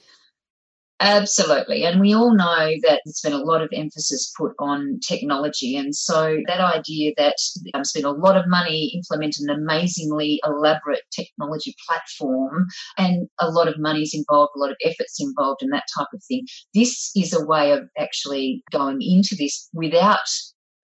Absolutely. 1.03 1.83
And 1.83 1.99
we 1.99 2.13
all 2.13 2.35
know 2.35 2.69
that 2.83 3.01
there's 3.03 3.21
been 3.23 3.33
a 3.33 3.37
lot 3.43 3.63
of 3.63 3.69
emphasis 3.73 4.31
put 4.37 4.51
on 4.59 4.99
technology. 5.05 5.75
And 5.75 5.95
so 5.95 6.37
that 6.45 6.61
idea 6.61 7.13
that 7.17 7.35
um, 7.73 7.83
spend 7.83 8.05
a 8.05 8.11
lot 8.11 8.37
of 8.37 8.47
money, 8.47 8.91
implement 8.95 9.37
an 9.39 9.49
amazingly 9.49 10.39
elaborate 10.45 11.01
technology 11.11 11.73
platform, 11.87 12.67
and 12.99 13.27
a 13.39 13.49
lot 13.49 13.67
of 13.67 13.79
money 13.79 14.01
is 14.03 14.13
involved, 14.13 14.51
a 14.55 14.59
lot 14.59 14.69
of 14.69 14.77
efforts 14.85 15.17
involved, 15.19 15.63
and 15.63 15.73
that 15.73 15.85
type 15.97 16.07
of 16.13 16.21
thing. 16.27 16.45
This 16.75 17.09
is 17.15 17.33
a 17.33 17.43
way 17.47 17.71
of 17.71 17.81
actually 17.97 18.63
going 18.71 18.99
into 19.01 19.35
this 19.35 19.69
without 19.73 20.19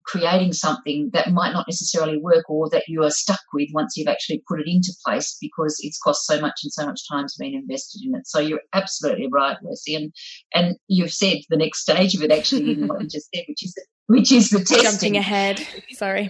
creating 0.06 0.54
something 0.54 1.10
that 1.14 1.32
might 1.32 1.54
not 1.54 1.68
necessarily 1.68 2.18
work 2.18 2.50
or 2.50 2.70
that 2.70 2.84
you 2.88 3.04
are 3.04 3.10
stuck 3.10 3.40
with 3.54 3.70
once 3.74 3.96
you've 3.96 4.08
actually 4.08 4.44
put 4.48 4.60
it 4.60 4.68
into 4.68 4.94
place 5.06 5.38
because 5.40 5.78
it's 5.80 5.98
cost 6.00 6.26
so 6.26 6.40
much 6.40 6.60
and 6.64 6.72
so 6.72 6.86
much 6.86 7.02
time's 7.10 7.36
been 7.36 7.54
invested 7.54 8.02
in 8.06 8.16
it. 8.16 8.28
So 8.28 8.40
you're 8.40 8.62
absolutely 8.74 9.28
right, 9.32 9.58
Lucy. 9.64 9.96
And 9.96 10.14
and 10.54 10.76
you've 10.88 11.14
said 11.14 11.38
the 11.50 11.58
next 11.58 11.82
stage 11.82 12.16
of 12.16 12.22
it 12.22 12.32
actually 12.32 12.74
in 12.74 12.88
what 12.88 13.02
you 13.02 13.08
just 13.08 13.30
said, 13.34 13.46
which 13.48 13.64
is 13.64 13.74
the, 13.74 13.86
which 14.08 14.32
is 14.32 14.50
the 14.50 14.60
testing. 14.60 14.84
Jumping 14.84 15.18
ahead. 15.18 15.66
Sorry. 15.92 16.30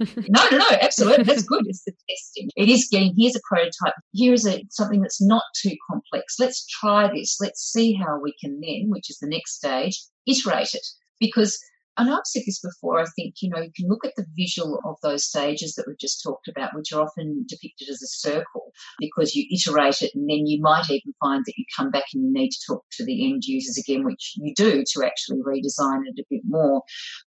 no, 0.00 0.48
no, 0.50 0.58
no, 0.58 0.66
absolutely. 0.80 1.24
That's 1.24 1.42
good. 1.42 1.66
It's 1.66 1.84
the 1.84 1.92
testing. 2.08 2.50
It 2.56 2.68
is 2.68 2.88
getting 2.90 3.14
here's 3.18 3.36
a 3.36 3.40
prototype. 3.48 3.94
Here 4.12 4.32
is 4.32 4.46
a 4.46 4.64
something 4.70 5.02
that's 5.02 5.22
not 5.22 5.42
too 5.60 5.76
complex. 5.90 6.36
Let's 6.38 6.66
try 6.66 7.10
this. 7.12 7.36
Let's 7.40 7.60
see 7.60 7.92
how 7.94 8.18
we 8.20 8.34
can 8.40 8.60
then, 8.60 8.86
which 8.88 9.10
is 9.10 9.18
the 9.18 9.28
next 9.28 9.56
stage, 9.56 10.00
iterate 10.26 10.74
it. 10.74 10.86
Because 11.18 11.58
Know 11.98 12.14
I've 12.14 12.20
said 12.24 12.42
this 12.46 12.60
before. 12.60 13.00
I 13.00 13.04
think, 13.16 13.34
you 13.42 13.50
know, 13.50 13.60
you 13.60 13.70
can 13.76 13.88
look 13.88 14.04
at 14.04 14.14
the 14.16 14.26
visual 14.36 14.80
of 14.84 14.96
those 15.02 15.24
stages 15.24 15.74
that 15.74 15.86
we've 15.86 15.98
just 15.98 16.22
talked 16.22 16.48
about, 16.48 16.74
which 16.74 16.92
are 16.92 17.02
often 17.02 17.44
depicted 17.48 17.88
as 17.88 18.02
a 18.02 18.06
circle 18.06 18.72
because 18.98 19.34
you 19.34 19.44
iterate 19.50 20.00
it 20.02 20.12
and 20.14 20.28
then 20.28 20.46
you 20.46 20.60
might 20.62 20.88
even 20.88 21.12
find 21.20 21.44
that 21.44 21.58
you 21.58 21.64
come 21.76 21.90
back 21.90 22.04
and 22.14 22.24
you 22.24 22.32
need 22.32 22.50
to 22.50 22.66
talk 22.66 22.84
to 22.92 23.04
the 23.04 23.30
end 23.30 23.44
users 23.44 23.76
again, 23.76 24.04
which 24.04 24.34
you 24.36 24.54
do 24.54 24.82
to 24.92 25.04
actually 25.04 25.40
redesign 25.40 26.00
it 26.06 26.18
a 26.18 26.24
bit 26.30 26.42
more. 26.46 26.82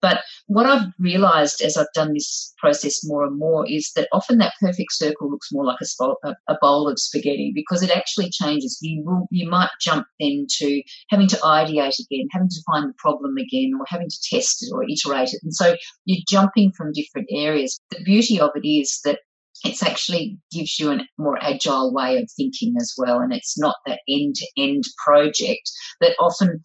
But 0.02 0.20
what 0.46 0.66
I've 0.66 0.88
realized 0.98 1.62
as 1.62 1.76
I've 1.76 1.92
done 1.94 2.12
this 2.12 2.52
process 2.58 3.04
more 3.04 3.24
and 3.24 3.38
more 3.38 3.66
is 3.68 3.92
that 3.96 4.08
often 4.12 4.38
that 4.38 4.54
perfect 4.60 4.92
circle 4.92 5.30
looks 5.30 5.48
more 5.50 5.64
like 5.64 5.78
a, 5.80 6.34
a 6.48 6.58
bowl 6.60 6.88
of 6.88 6.98
spaghetti 6.98 7.52
because 7.54 7.82
it 7.82 7.90
actually 7.90 8.30
changes. 8.30 8.78
You 8.82 9.02
will, 9.04 9.28
you 9.30 9.48
might 9.48 9.70
jump 9.80 10.06
then 10.20 10.46
to 10.58 10.82
having 11.08 11.28
to 11.28 11.36
ideate 11.36 11.98
again, 11.98 12.28
having 12.32 12.48
to 12.48 12.62
find 12.70 12.88
the 12.88 12.94
problem 12.98 13.36
again, 13.38 13.72
or 13.78 13.84
having 13.88 14.08
to 14.08 14.18
test 14.30 14.47
it 14.60 14.72
or 14.72 14.84
iterate 14.84 15.30
it. 15.32 15.40
And 15.42 15.54
so 15.54 15.76
you're 16.04 16.24
jumping 16.28 16.72
from 16.72 16.92
different 16.92 17.28
areas. 17.30 17.78
The 17.90 18.02
beauty 18.02 18.40
of 18.40 18.50
it 18.54 18.66
is 18.66 19.00
that 19.04 19.20
it 19.64 19.82
actually 19.82 20.38
gives 20.52 20.78
you 20.78 20.92
a 20.92 21.00
more 21.18 21.42
agile 21.42 21.92
way 21.92 22.18
of 22.18 22.30
thinking 22.36 22.74
as 22.80 22.94
well. 22.96 23.18
And 23.18 23.32
it's 23.32 23.58
not 23.58 23.76
that 23.86 24.00
end 24.08 24.36
to 24.36 24.46
end 24.56 24.84
project 25.04 25.70
that 26.00 26.16
often 26.20 26.62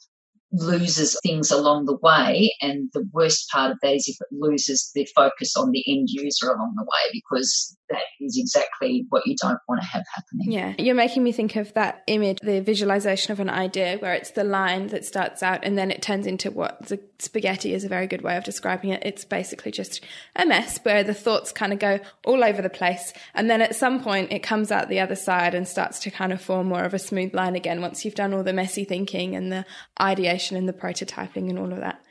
loses 0.54 1.18
things 1.24 1.52
along 1.52 1.86
the 1.86 1.98
way. 1.98 2.56
And 2.62 2.90
the 2.94 3.08
worst 3.12 3.50
part 3.50 3.72
of 3.72 3.80
that 3.82 3.96
is 3.96 4.08
if 4.08 4.18
it 4.22 4.28
loses 4.32 4.92
the 4.94 5.08
focus 5.16 5.58
on 5.58 5.72
the 5.72 5.84
end 5.88 6.08
user 6.10 6.48
along 6.48 6.76
the 6.78 6.84
way, 6.84 7.12
because 7.12 7.76
that 7.90 8.04
is 8.22 8.38
exactly 8.38 9.06
what 9.10 9.26
you 9.26 9.36
don't 9.42 9.60
want 9.68 9.82
to 9.82 9.88
have 9.88 10.04
happening. 10.14 10.52
Yeah, 10.52 10.74
you're 10.78 10.96
making 10.96 11.24
me 11.24 11.32
think 11.32 11.56
of 11.56 11.74
that 11.74 12.04
image, 12.08 12.40
the 12.42 12.62
visualization 12.62 13.32
of 13.32 13.40
an 13.40 13.50
idea 13.50 13.98
where 13.98 14.14
it's 14.14 14.32
the 14.32 14.44
line 14.44 14.88
that 14.88 15.06
starts 15.06 15.44
out 15.44 15.64
and 15.64 15.78
then 15.78 15.92
it 15.92 16.02
turns 16.02 16.26
into 16.26 16.52
what 16.52 16.88
the 16.88 17.00
spaghetti 17.20 17.74
is 17.74 17.84
a 17.84 17.90
very 17.90 18.08
good 18.08 18.22
way 18.22 18.38
of 18.38 18.44
describing 18.44 18.92
it. 18.92 19.02
It's 19.06 19.26
basically 19.26 19.72
just 19.72 20.04
a 20.36 20.46
mess 20.46 20.80
where 20.84 21.04
the 21.04 21.14
thoughts 21.14 21.52
kind 21.52 21.74
of 21.74 21.80
go 21.80 22.00
all 22.26 22.44
over 22.44 22.62
the 22.62 22.70
place. 22.70 23.14
And 23.34 23.50
then 23.50 23.62
at 23.62 23.76
some 23.76 24.04
point 24.04 24.32
it 24.32 24.44
comes 24.44 24.72
out 24.72 24.90
the 24.90 25.00
other 25.00 25.16
side 25.16 25.54
and 25.54 25.68
starts 25.68 26.00
to 26.00 26.12
kind 26.12 26.34
of 26.34 26.42
form 26.42 26.68
more 26.68 26.84
of 26.84 26.94
a 26.94 27.00
smooth 27.00 27.34
line 27.34 27.56
again 27.56 27.82
once 27.82 28.06
you've 28.06 28.16
done 28.16 28.34
all 28.34 28.44
the 28.44 28.54
messy 28.54 28.84
thinking 28.84 29.36
and 29.36 29.52
the 29.52 29.66
ideation 30.02 30.43
and 30.52 30.68
the 30.68 30.74
prototyping 30.74 31.50
and 31.50 31.58
all 31.58 31.72
of 31.72 31.80
that. 31.80 32.02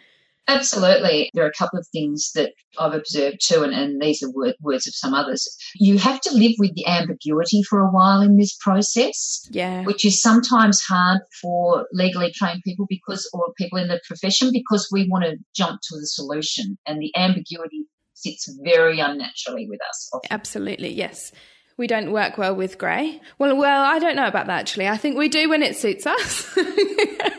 Absolutely. 0.49 1.31
There 1.35 1.45
are 1.45 1.49
a 1.49 1.53
couple 1.53 1.79
of 1.79 1.87
things 1.89 2.33
that 2.35 2.53
I've 2.79 2.95
observed 2.95 3.39
too, 3.43 3.63
and, 3.63 3.73
and 3.73 4.03
these 4.03 4.23
are 4.23 4.31
word, 4.31 4.55
words 4.61 4.89
of 4.89 4.95
some 4.95 5.15
others. 5.15 5.49
You 5.77 5.99
have 5.99 6.21
to 6.23 6.35
live 6.35 6.53
with 6.59 6.75
the 6.75 6.87
ambiguity 6.87 7.63
for 7.63 7.79
a 7.79 7.91
while 7.91 8.21
in 8.23 8.37
this 8.37 8.57
process, 8.61 9.47
yeah. 9.51 9.85
which 9.85 10.05
is 10.05 10.21
sometimes 10.21 10.83
hard 10.83 11.21
for 11.41 11.87
legally 11.93 12.33
trained 12.33 12.63
people 12.65 12.87
because, 12.89 13.29
or 13.33 13.53
people 13.57 13.79
in 13.79 13.89
the 13.89 14.01
profession, 14.07 14.51
because 14.53 14.89
we 14.91 15.09
want 15.09 15.25
to 15.25 15.37
jump 15.55 15.81
to 15.83 15.97
the 15.97 16.07
solution, 16.07 16.77
and 16.87 17.01
the 17.01 17.13
ambiguity 17.17 17.85
sits 18.15 18.53
very 18.65 18.99
unnaturally 18.99 19.69
with 19.69 19.81
us. 19.89 20.11
Often. 20.13 20.29
Absolutely, 20.31 20.93
yes 20.93 21.33
we 21.79 21.87
don't 21.87 22.13
work 22.13 22.39
well 22.39 22.55
with 22.55 22.79
grey. 22.79 23.21
Well, 23.39 23.57
well, 23.57 23.83
I 23.83 23.99
don't 23.99 24.15
know 24.15 24.27
about 24.27 24.47
that 24.47 24.61
actually. 24.61 24.89
I 24.89 24.97
think 24.97 25.17
we 25.17 25.29
do 25.29 25.49
when 25.49 25.63
it 25.63 25.75
suits 25.75 26.07
us. 26.07 26.57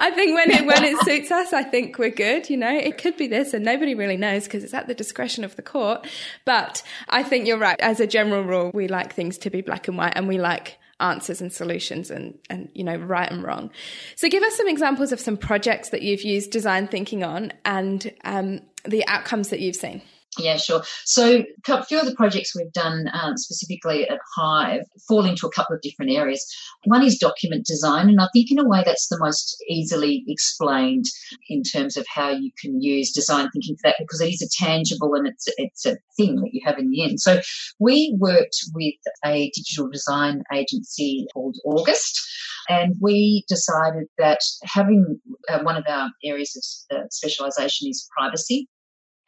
I 0.00 0.10
think 0.10 0.34
when 0.34 0.50
it 0.50 0.66
when 0.66 0.84
it 0.84 0.98
suits 1.04 1.30
us, 1.30 1.52
I 1.52 1.62
think 1.62 1.98
we're 1.98 2.10
good. 2.10 2.50
You 2.50 2.56
know, 2.56 2.70
it 2.70 2.98
could 2.98 3.16
be 3.16 3.26
this, 3.26 3.54
and 3.54 3.64
nobody 3.64 3.94
really 3.94 4.16
knows 4.16 4.44
because 4.44 4.64
it's 4.64 4.74
at 4.74 4.86
the 4.86 4.94
discretion 4.94 5.44
of 5.44 5.56
the 5.56 5.62
court. 5.62 6.06
But 6.44 6.82
I 7.08 7.22
think 7.22 7.46
you're 7.46 7.58
right. 7.58 7.80
As 7.80 8.00
a 8.00 8.06
general 8.06 8.42
rule, 8.42 8.70
we 8.74 8.88
like 8.88 9.14
things 9.14 9.38
to 9.38 9.50
be 9.50 9.60
black 9.60 9.88
and 9.88 9.96
white, 9.96 10.12
and 10.16 10.28
we 10.28 10.38
like 10.38 10.78
answers 11.00 11.40
and 11.40 11.52
solutions 11.52 12.10
and 12.10 12.38
and 12.48 12.70
you 12.74 12.84
know 12.84 12.96
right 12.96 13.30
and 13.30 13.42
wrong. 13.42 13.70
So 14.16 14.28
give 14.28 14.42
us 14.42 14.56
some 14.56 14.68
examples 14.68 15.12
of 15.12 15.20
some 15.20 15.36
projects 15.36 15.90
that 15.90 16.02
you've 16.02 16.22
used 16.22 16.50
design 16.50 16.88
thinking 16.88 17.22
on 17.24 17.52
and 17.64 18.12
um, 18.24 18.60
the 18.84 19.06
outcomes 19.06 19.50
that 19.50 19.60
you've 19.60 19.76
seen. 19.76 20.02
Yeah, 20.38 20.56
sure. 20.56 20.82
So 21.04 21.44
a 21.68 21.84
few 21.84 22.00
of 22.00 22.06
the 22.06 22.14
projects 22.14 22.56
we've 22.56 22.72
done 22.72 23.04
um, 23.12 23.36
specifically 23.36 24.08
at 24.08 24.18
Hive 24.34 24.86
fall 25.06 25.26
into 25.26 25.46
a 25.46 25.50
couple 25.50 25.76
of 25.76 25.82
different 25.82 26.10
areas. 26.10 26.42
One 26.84 27.02
is 27.02 27.18
document 27.18 27.66
design, 27.66 28.08
and 28.08 28.18
I 28.18 28.28
think 28.32 28.50
in 28.50 28.58
a 28.58 28.66
way 28.66 28.82
that's 28.84 29.08
the 29.08 29.18
most 29.18 29.62
easily 29.68 30.24
explained 30.26 31.04
in 31.50 31.62
terms 31.62 31.98
of 31.98 32.06
how 32.08 32.30
you 32.30 32.50
can 32.58 32.80
use 32.80 33.12
design 33.12 33.50
thinking 33.50 33.76
for 33.76 33.88
that 33.88 33.96
because 33.98 34.22
it 34.22 34.32
is 34.32 34.40
a 34.40 34.64
tangible 34.64 35.14
and 35.14 35.28
it's 35.28 35.48
it's 35.58 35.84
a 35.84 35.98
thing 36.16 36.36
that 36.36 36.50
you 36.54 36.62
have 36.64 36.78
in 36.78 36.90
the 36.90 37.04
end. 37.04 37.20
So 37.20 37.40
we 37.78 38.16
worked 38.18 38.56
with 38.74 38.94
a 39.26 39.50
digital 39.54 39.90
design 39.90 40.44
agency 40.52 41.26
called 41.34 41.56
August. 41.66 42.20
And 42.68 42.94
we 43.00 43.44
decided 43.48 44.06
that 44.18 44.38
having 44.62 45.20
uh, 45.48 45.58
one 45.64 45.76
of 45.76 45.84
our 45.88 46.08
areas 46.24 46.88
of 46.90 46.96
uh, 46.96 47.02
specialisation 47.10 47.88
is 47.88 48.08
privacy. 48.16 48.68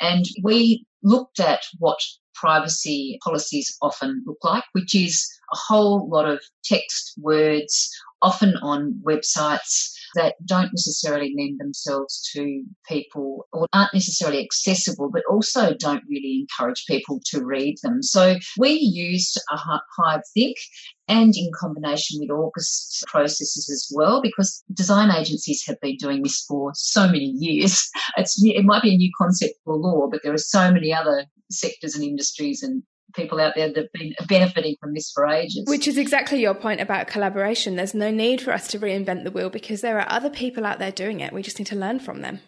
And 0.01 0.25
we 0.43 0.87
looked 1.03 1.41
at 1.41 1.63
what 1.79 1.99
privacy 2.35 3.19
policies 3.23 3.77
often 3.81 4.23
look 4.27 4.39
like, 4.43 4.65
which 4.73 4.95
is 4.95 5.27
a 5.53 5.57
whole 5.57 6.09
lot 6.09 6.29
of 6.29 6.41
text, 6.65 7.15
words, 7.19 7.91
often 8.23 8.57
on 8.57 9.01
websites 9.05 9.94
that 10.15 10.35
don't 10.45 10.73
necessarily 10.73 11.35
lend 11.37 11.61
themselves 11.61 12.29
to 12.33 12.65
people 12.89 13.47
or 13.53 13.67
aren't 13.73 13.95
necessarily 13.95 14.43
accessible, 14.43 15.11
but 15.11 15.23
also 15.31 15.75
don't 15.75 16.03
really 16.09 16.41
encourage 16.41 16.85
people 16.87 17.21
to 17.27 17.45
read 17.45 17.77
them. 17.83 18.03
So 18.03 18.37
we 18.59 18.71
used 18.71 19.41
a 19.51 19.57
Hive 19.57 20.23
Think 20.33 20.57
and 21.09 21.35
in 21.37 21.51
combination 21.59 22.21
with 22.21 22.31
August 22.31 23.05
processes 23.07 23.69
as 23.71 23.93
well, 23.95 24.23
because 24.23 24.63
design 24.73 25.11
agencies 25.11 25.65
have 25.67 25.81
been 25.81 25.97
doing 25.97 26.23
this 26.23 26.45
for 26.49 26.73
so 26.75 27.07
many 27.07 27.33
years. 27.39 27.91
It's, 28.17 28.41
it 28.45 28.65
might 28.65 28.83
be 28.83 28.95
a 28.95 28.97
new 28.97 29.11
concept 29.19 29.55
for 29.65 29.75
law, 29.77 30.09
but 30.09 30.21
there 30.23 30.33
are 30.33 30.39
so 30.39 30.71
many 30.71 30.93
other 30.93 31.27
sectors 31.51 31.97
and 31.97 32.05
industries 32.05 32.63
and 32.63 32.83
people 33.15 33.41
out 33.41 33.55
there 33.55 33.73
that 33.73 33.77
have 33.77 33.93
been 33.93 34.15
benefiting 34.27 34.77
from 34.81 34.95
this 34.95 35.11
for 35.11 35.27
ages. 35.27 35.65
Which 35.67 35.89
is 35.89 35.99
exactly 35.99 36.41
your 36.41 36.55
point 36.55 36.81
about 36.81 37.07
collaboration. 37.07 37.77
There's 37.77 37.95
no 37.95 38.11
need 38.11 38.41
for 38.41 38.53
us 38.53 38.69
to 38.69 38.79
reinvent 38.79 39.25
the 39.25 39.31
wheel 39.31 39.51
because 39.51 39.81
there 39.81 39.99
are 39.99 40.07
other 40.09 40.31
people 40.31 40.67
out 40.67 40.79
there 40.79 40.93
doing 40.93 41.21
it. 41.21 41.33
We 41.33 41.43
just 41.43 41.59
need 41.59 41.67
to 41.67 41.77
learn 41.77 42.01
from 42.01 42.23
them. 42.23 42.41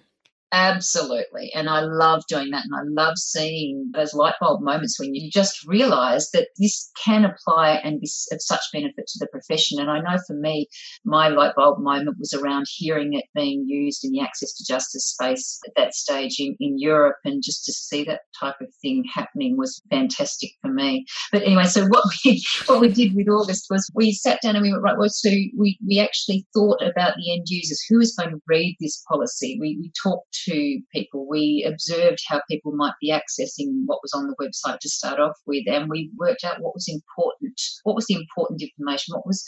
Absolutely. 0.53 1.51
And 1.55 1.69
I 1.69 1.81
love 1.81 2.23
doing 2.29 2.51
that. 2.51 2.65
And 2.65 2.75
I 2.75 3.03
love 3.03 3.19
seeing 3.19 3.91
those 3.93 4.15
light 4.15 4.35
bulb 4.41 4.63
moments 4.63 4.99
when 4.99 5.13
you 5.13 5.29
just 5.29 5.67
realize 5.67 6.31
that 6.31 6.49
this 6.57 6.89
can 7.05 7.25
apply 7.25 7.81
and 7.83 8.01
be 8.01 8.09
of 8.31 8.41
such 8.41 8.61
benefit 8.73 9.07
to 9.09 9.19
the 9.19 9.27
profession. 9.27 9.81
And 9.81 9.91
I 9.91 9.99
know 10.01 10.19
for 10.25 10.35
me, 10.35 10.69
my 11.05 11.29
light 11.29 11.55
bulb 11.57 11.81
moment 11.81 12.17
was 12.21 12.33
around 12.33 12.67
hearing 12.69 13.15
it 13.15 13.25
being 13.35 13.65
used 13.67 14.05
in 14.05 14.13
the 14.13 14.21
access 14.21 14.53
to 14.55 14.65
justice 14.65 15.07
space 15.09 15.59
at 15.67 15.73
that 15.77 15.95
stage 15.95 16.39
in, 16.39 16.57
in 16.61 16.79
Europe. 16.79 17.17
And 17.25 17.43
just 17.45 17.65
to 17.65 17.73
see 17.73 18.05
that 18.05 18.21
type 18.39 18.57
of 18.61 18.69
thing 18.81 19.05
happening 19.13 19.57
was 19.57 19.83
fantastic 19.91 20.51
for 20.63 20.73
me. 20.73 21.07
But 21.33 21.43
anyway, 21.43 21.65
so 21.65 21.87
what 21.87 22.05
we, 22.25 22.43
what 22.67 22.81
we 22.81 22.89
did 22.89 23.17
with 23.17 23.29
August 23.29 23.67
was 23.69 23.91
we 23.95 24.13
sat 24.13 24.41
down 24.43 24.55
and 24.55 24.63
we 24.63 24.71
went, 24.71 24.85
right, 24.85 24.97
well, 24.97 25.09
so 25.09 25.29
we, 25.29 25.77
we 25.85 25.99
actually 25.99 26.47
thought 26.55 26.81
about 26.83 27.17
the 27.17 27.35
end 27.35 27.47
users. 27.49 27.85
Who 27.89 27.99
is 27.99 28.15
going 28.15 28.31
to 28.31 28.41
read 28.47 28.77
this 28.79 29.03
policy? 29.09 29.59
We, 29.61 29.77
we 29.81 29.91
talked 30.01 30.36
to 30.44 30.81
people. 30.92 31.27
We 31.29 31.66
observed 31.68 32.18
how 32.29 32.40
people 32.51 32.72
might 32.72 32.94
be 33.01 33.11
accessing 33.11 33.83
what 33.87 34.01
was 34.03 34.12
on 34.12 34.27
the 34.29 34.37
website 34.40 34.79
to 34.81 34.88
start 34.88 35.20
off 35.20 35.37
with, 35.46 35.64
and 35.66 35.88
we 35.88 36.11
worked 36.16 36.44
out 36.44 36.61
what 36.61 36.75
was 36.75 36.88
important, 36.88 37.61
what 37.85 37.96
was 37.96 38.07
the 38.07 38.14
important 38.14 38.62
information, 38.62 39.14
what 39.14 39.27
was 39.27 39.44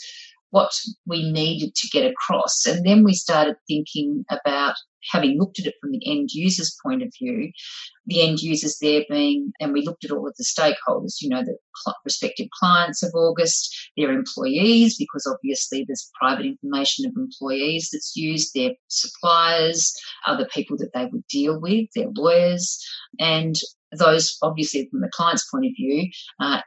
what 0.51 0.71
we 1.05 1.31
needed 1.31 1.75
to 1.75 1.87
get 1.89 2.09
across. 2.09 2.65
And 2.65 2.85
then 2.85 3.03
we 3.03 3.13
started 3.13 3.55
thinking 3.67 4.25
about 4.31 4.75
having 5.11 5.37
looked 5.37 5.59
at 5.59 5.65
it 5.65 5.75
from 5.79 5.91
the 5.91 6.01
end 6.05 6.29
user's 6.31 6.75
point 6.85 7.01
of 7.01 7.13
view, 7.17 7.51
the 8.05 8.21
end 8.21 8.39
users 8.39 8.77
there 8.81 9.03
being, 9.09 9.51
and 9.59 9.71
we 9.71 9.85
looked 9.85 10.03
at 10.03 10.11
all 10.11 10.27
of 10.27 10.35
the 10.37 10.43
stakeholders, 10.43 11.21
you 11.21 11.29
know, 11.29 11.43
the 11.43 11.57
respective 12.03 12.47
clients 12.59 13.01
of 13.03 13.11
August, 13.13 13.73
their 13.95 14.11
employees, 14.11 14.97
because 14.97 15.25
obviously 15.25 15.85
there's 15.87 16.11
private 16.19 16.45
information 16.45 17.05
of 17.05 17.13
employees 17.15 17.89
that's 17.91 18.15
used, 18.15 18.53
their 18.53 18.71
suppliers, 18.87 19.93
other 20.27 20.47
people 20.53 20.77
that 20.77 20.91
they 20.93 21.05
would 21.05 21.25
deal 21.27 21.59
with, 21.59 21.87
their 21.95 22.09
lawyers, 22.15 22.83
and 23.19 23.55
those 23.97 24.37
obviously 24.41 24.87
from 24.89 25.01
the 25.01 25.09
client's 25.13 25.49
point 25.49 25.65
of 25.65 25.71
view, 25.77 26.09
uh, 26.39 26.61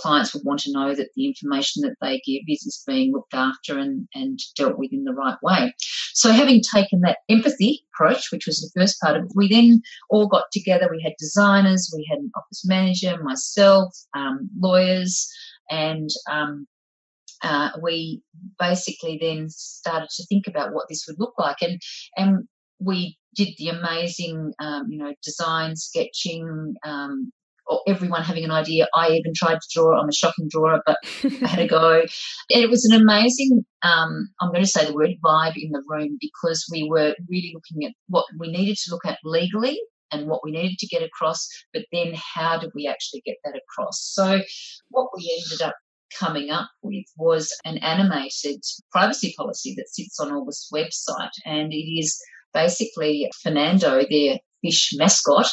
clients 0.00 0.32
would 0.32 0.44
want 0.44 0.60
to 0.60 0.72
know 0.72 0.94
that 0.94 1.10
the 1.14 1.26
information 1.26 1.82
that 1.82 1.96
they 2.00 2.20
give 2.26 2.42
is, 2.48 2.62
is 2.62 2.82
being 2.86 3.12
looked 3.12 3.34
after 3.34 3.78
and, 3.78 4.08
and 4.14 4.38
dealt 4.56 4.78
with 4.78 4.92
in 4.92 5.04
the 5.04 5.12
right 5.12 5.36
way. 5.42 5.74
So 6.14 6.32
having 6.32 6.62
taken 6.62 7.00
that 7.00 7.18
empathy 7.28 7.84
approach, 7.92 8.32
which 8.32 8.46
was 8.46 8.60
the 8.60 8.80
first 8.80 9.00
part 9.00 9.16
of 9.16 9.24
it, 9.24 9.32
we 9.34 9.48
then 9.48 9.82
all 10.08 10.26
got 10.26 10.44
together. 10.52 10.88
We 10.90 11.02
had 11.02 11.12
designers, 11.18 11.92
we 11.94 12.06
had 12.10 12.18
an 12.18 12.30
office 12.36 12.64
manager, 12.66 13.22
myself, 13.22 13.94
um, 14.14 14.48
lawyers, 14.58 15.30
and 15.70 16.10
um, 16.30 16.66
uh, 17.42 17.70
we 17.82 18.22
basically 18.58 19.18
then 19.20 19.48
started 19.48 20.08
to 20.10 20.26
think 20.26 20.46
about 20.46 20.72
what 20.72 20.86
this 20.88 21.04
would 21.06 21.18
look 21.18 21.34
like. 21.38 21.56
And, 21.62 21.80
and 22.16 22.48
we 22.78 23.18
did 23.34 23.54
the 23.58 23.68
amazing, 23.68 24.52
um, 24.58 24.86
you 24.90 24.98
know, 24.98 25.14
design, 25.22 25.76
sketching, 25.76 26.74
um, 26.84 27.32
everyone 27.86 28.22
having 28.22 28.44
an 28.44 28.50
idea. 28.50 28.88
I 28.94 29.10
even 29.10 29.32
tried 29.34 29.60
to 29.60 29.68
draw. 29.72 29.98
I'm 29.98 30.08
a 30.08 30.12
shocking 30.12 30.48
drawer, 30.48 30.80
but 30.84 30.98
I 31.24 31.46
had 31.46 31.58
a 31.60 31.68
go. 31.68 32.02
It 32.48 32.68
was 32.68 32.84
an 32.84 33.00
amazing, 33.00 33.64
um, 33.82 34.28
I'm 34.40 34.50
going 34.50 34.64
to 34.64 34.70
say 34.70 34.84
the 34.84 34.94
word 34.94 35.10
vibe 35.24 35.54
in 35.56 35.70
the 35.70 35.82
room 35.86 36.18
because 36.20 36.66
we 36.70 36.88
were 36.88 37.14
really 37.28 37.52
looking 37.54 37.86
at 37.86 37.92
what 38.08 38.24
we 38.38 38.50
needed 38.50 38.76
to 38.84 38.90
look 38.90 39.06
at 39.06 39.18
legally 39.24 39.80
and 40.12 40.26
what 40.26 40.40
we 40.44 40.50
needed 40.50 40.78
to 40.78 40.88
get 40.88 41.02
across, 41.02 41.46
but 41.72 41.84
then 41.92 42.12
how 42.16 42.58
did 42.58 42.70
we 42.74 42.88
actually 42.88 43.22
get 43.24 43.36
that 43.44 43.54
across? 43.56 44.00
So 44.12 44.40
what 44.88 45.10
we 45.16 45.42
ended 45.44 45.62
up 45.64 45.76
coming 46.18 46.50
up 46.50 46.68
with 46.82 47.04
was 47.16 47.54
an 47.64 47.78
animated 47.78 48.60
privacy 48.90 49.34
policy 49.36 49.74
that 49.76 49.88
sits 49.88 50.18
on 50.18 50.32
August's 50.32 50.70
website 50.72 51.30
and 51.44 51.72
it 51.72 51.76
is 51.76 52.20
basically 52.52 53.30
Fernando, 53.42 54.02
their 54.10 54.38
fish 54.62 54.90
mascot, 54.94 55.46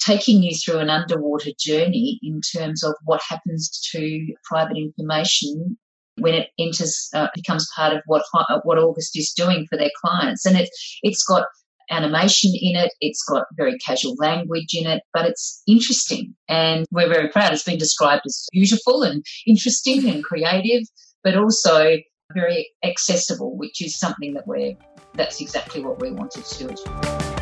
taking 0.00 0.42
you 0.42 0.54
through 0.54 0.78
an 0.78 0.90
underwater 0.90 1.50
journey 1.58 2.18
in 2.22 2.40
terms 2.40 2.82
of 2.84 2.94
what 3.04 3.20
happens 3.28 3.70
to 3.92 4.34
private 4.44 4.76
information 4.76 5.76
when 6.18 6.34
it 6.34 6.48
enters, 6.58 7.08
uh, 7.14 7.28
becomes 7.34 7.68
part 7.74 7.94
of 7.94 8.02
what 8.06 8.24
what 8.64 8.78
August 8.78 9.16
is 9.16 9.32
doing 9.32 9.66
for 9.68 9.78
their 9.78 9.90
clients, 10.00 10.44
and 10.44 10.56
it 10.56 10.68
it's 11.02 11.22
got 11.24 11.46
animation 11.90 12.52
in 12.54 12.76
it, 12.76 12.92
it's 13.00 13.22
got 13.22 13.46
very 13.56 13.78
casual 13.78 14.14
language 14.18 14.74
in 14.74 14.86
it, 14.86 15.02
but 15.14 15.26
it's 15.26 15.62
interesting, 15.66 16.34
and 16.48 16.84
we're 16.90 17.08
very 17.08 17.28
proud. 17.28 17.52
It's 17.52 17.64
been 17.64 17.78
described 17.78 18.22
as 18.26 18.46
beautiful 18.52 19.02
and 19.02 19.24
interesting 19.46 20.08
and 20.08 20.22
creative, 20.22 20.82
but 21.22 21.36
also 21.36 21.96
very 22.34 22.68
accessible, 22.84 23.56
which 23.56 23.82
is 23.82 23.98
something 23.98 24.34
that 24.34 24.46
we're 24.46 24.74
that's 25.14 25.40
exactly 25.40 25.82
what 25.82 26.00
we 26.00 26.10
wanted 26.10 26.44
to 26.44 26.68
do. 26.68 27.37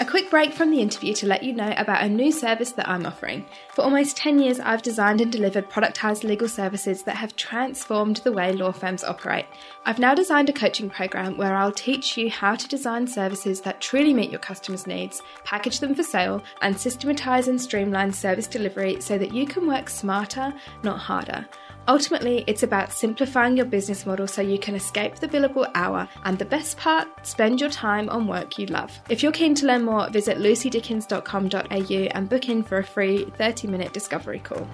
A 0.00 0.04
quick 0.04 0.28
break 0.28 0.52
from 0.52 0.72
the 0.72 0.80
interview 0.80 1.14
to 1.14 1.26
let 1.26 1.44
you 1.44 1.52
know 1.52 1.72
about 1.76 2.02
a 2.02 2.08
new 2.08 2.32
service 2.32 2.72
that 2.72 2.88
I'm 2.88 3.06
offering. 3.06 3.46
For 3.74 3.82
almost 3.82 4.16
10 4.16 4.40
years, 4.40 4.58
I've 4.58 4.82
designed 4.82 5.20
and 5.20 5.30
delivered 5.30 5.70
productized 5.70 6.24
legal 6.24 6.48
services 6.48 7.04
that 7.04 7.14
have 7.14 7.36
transformed 7.36 8.16
the 8.18 8.32
way 8.32 8.52
law 8.52 8.72
firms 8.72 9.04
operate. 9.04 9.46
I've 9.86 10.00
now 10.00 10.12
designed 10.12 10.48
a 10.48 10.52
coaching 10.52 10.90
program 10.90 11.36
where 11.36 11.54
I'll 11.54 11.70
teach 11.70 12.16
you 12.16 12.28
how 12.28 12.56
to 12.56 12.68
design 12.68 13.06
services 13.06 13.60
that 13.60 13.80
truly 13.80 14.12
meet 14.12 14.30
your 14.30 14.40
customers' 14.40 14.88
needs, 14.88 15.22
package 15.44 15.78
them 15.78 15.94
for 15.94 16.02
sale, 16.02 16.42
and 16.60 16.78
systematize 16.78 17.46
and 17.46 17.60
streamline 17.60 18.12
service 18.12 18.48
delivery 18.48 19.00
so 19.00 19.16
that 19.16 19.32
you 19.32 19.46
can 19.46 19.64
work 19.64 19.88
smarter, 19.88 20.52
not 20.82 20.98
harder. 20.98 21.46
Ultimately, 21.86 22.44
it's 22.46 22.62
about 22.62 22.92
simplifying 22.92 23.56
your 23.56 23.66
business 23.66 24.06
model 24.06 24.26
so 24.26 24.40
you 24.40 24.58
can 24.58 24.74
escape 24.74 25.16
the 25.16 25.28
billable 25.28 25.70
hour 25.74 26.08
and 26.24 26.38
the 26.38 26.44
best 26.44 26.78
part, 26.78 27.26
spend 27.26 27.60
your 27.60 27.68
time 27.68 28.08
on 28.08 28.26
work 28.26 28.58
you 28.58 28.66
love. 28.66 28.98
If 29.10 29.22
you're 29.22 29.32
keen 29.32 29.54
to 29.56 29.66
learn 29.66 29.84
more, 29.84 30.08
visit 30.08 30.38
lucydickens.com.au 30.38 32.02
and 32.14 32.28
book 32.28 32.48
in 32.48 32.62
for 32.62 32.78
a 32.78 32.84
free 32.84 33.26
30 33.36 33.68
minute 33.68 33.92
discovery 33.92 34.38
call. 34.38 34.64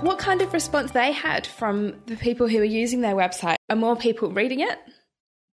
What 0.00 0.18
kind 0.18 0.40
of 0.40 0.52
response 0.52 0.90
they 0.90 1.12
had 1.12 1.46
from 1.46 1.94
the 2.06 2.16
people 2.16 2.48
who 2.48 2.58
were 2.58 2.64
using 2.64 3.02
their 3.02 3.14
website? 3.14 3.56
Are 3.68 3.76
more 3.76 3.96
people 3.96 4.32
reading 4.32 4.60
it? 4.60 4.78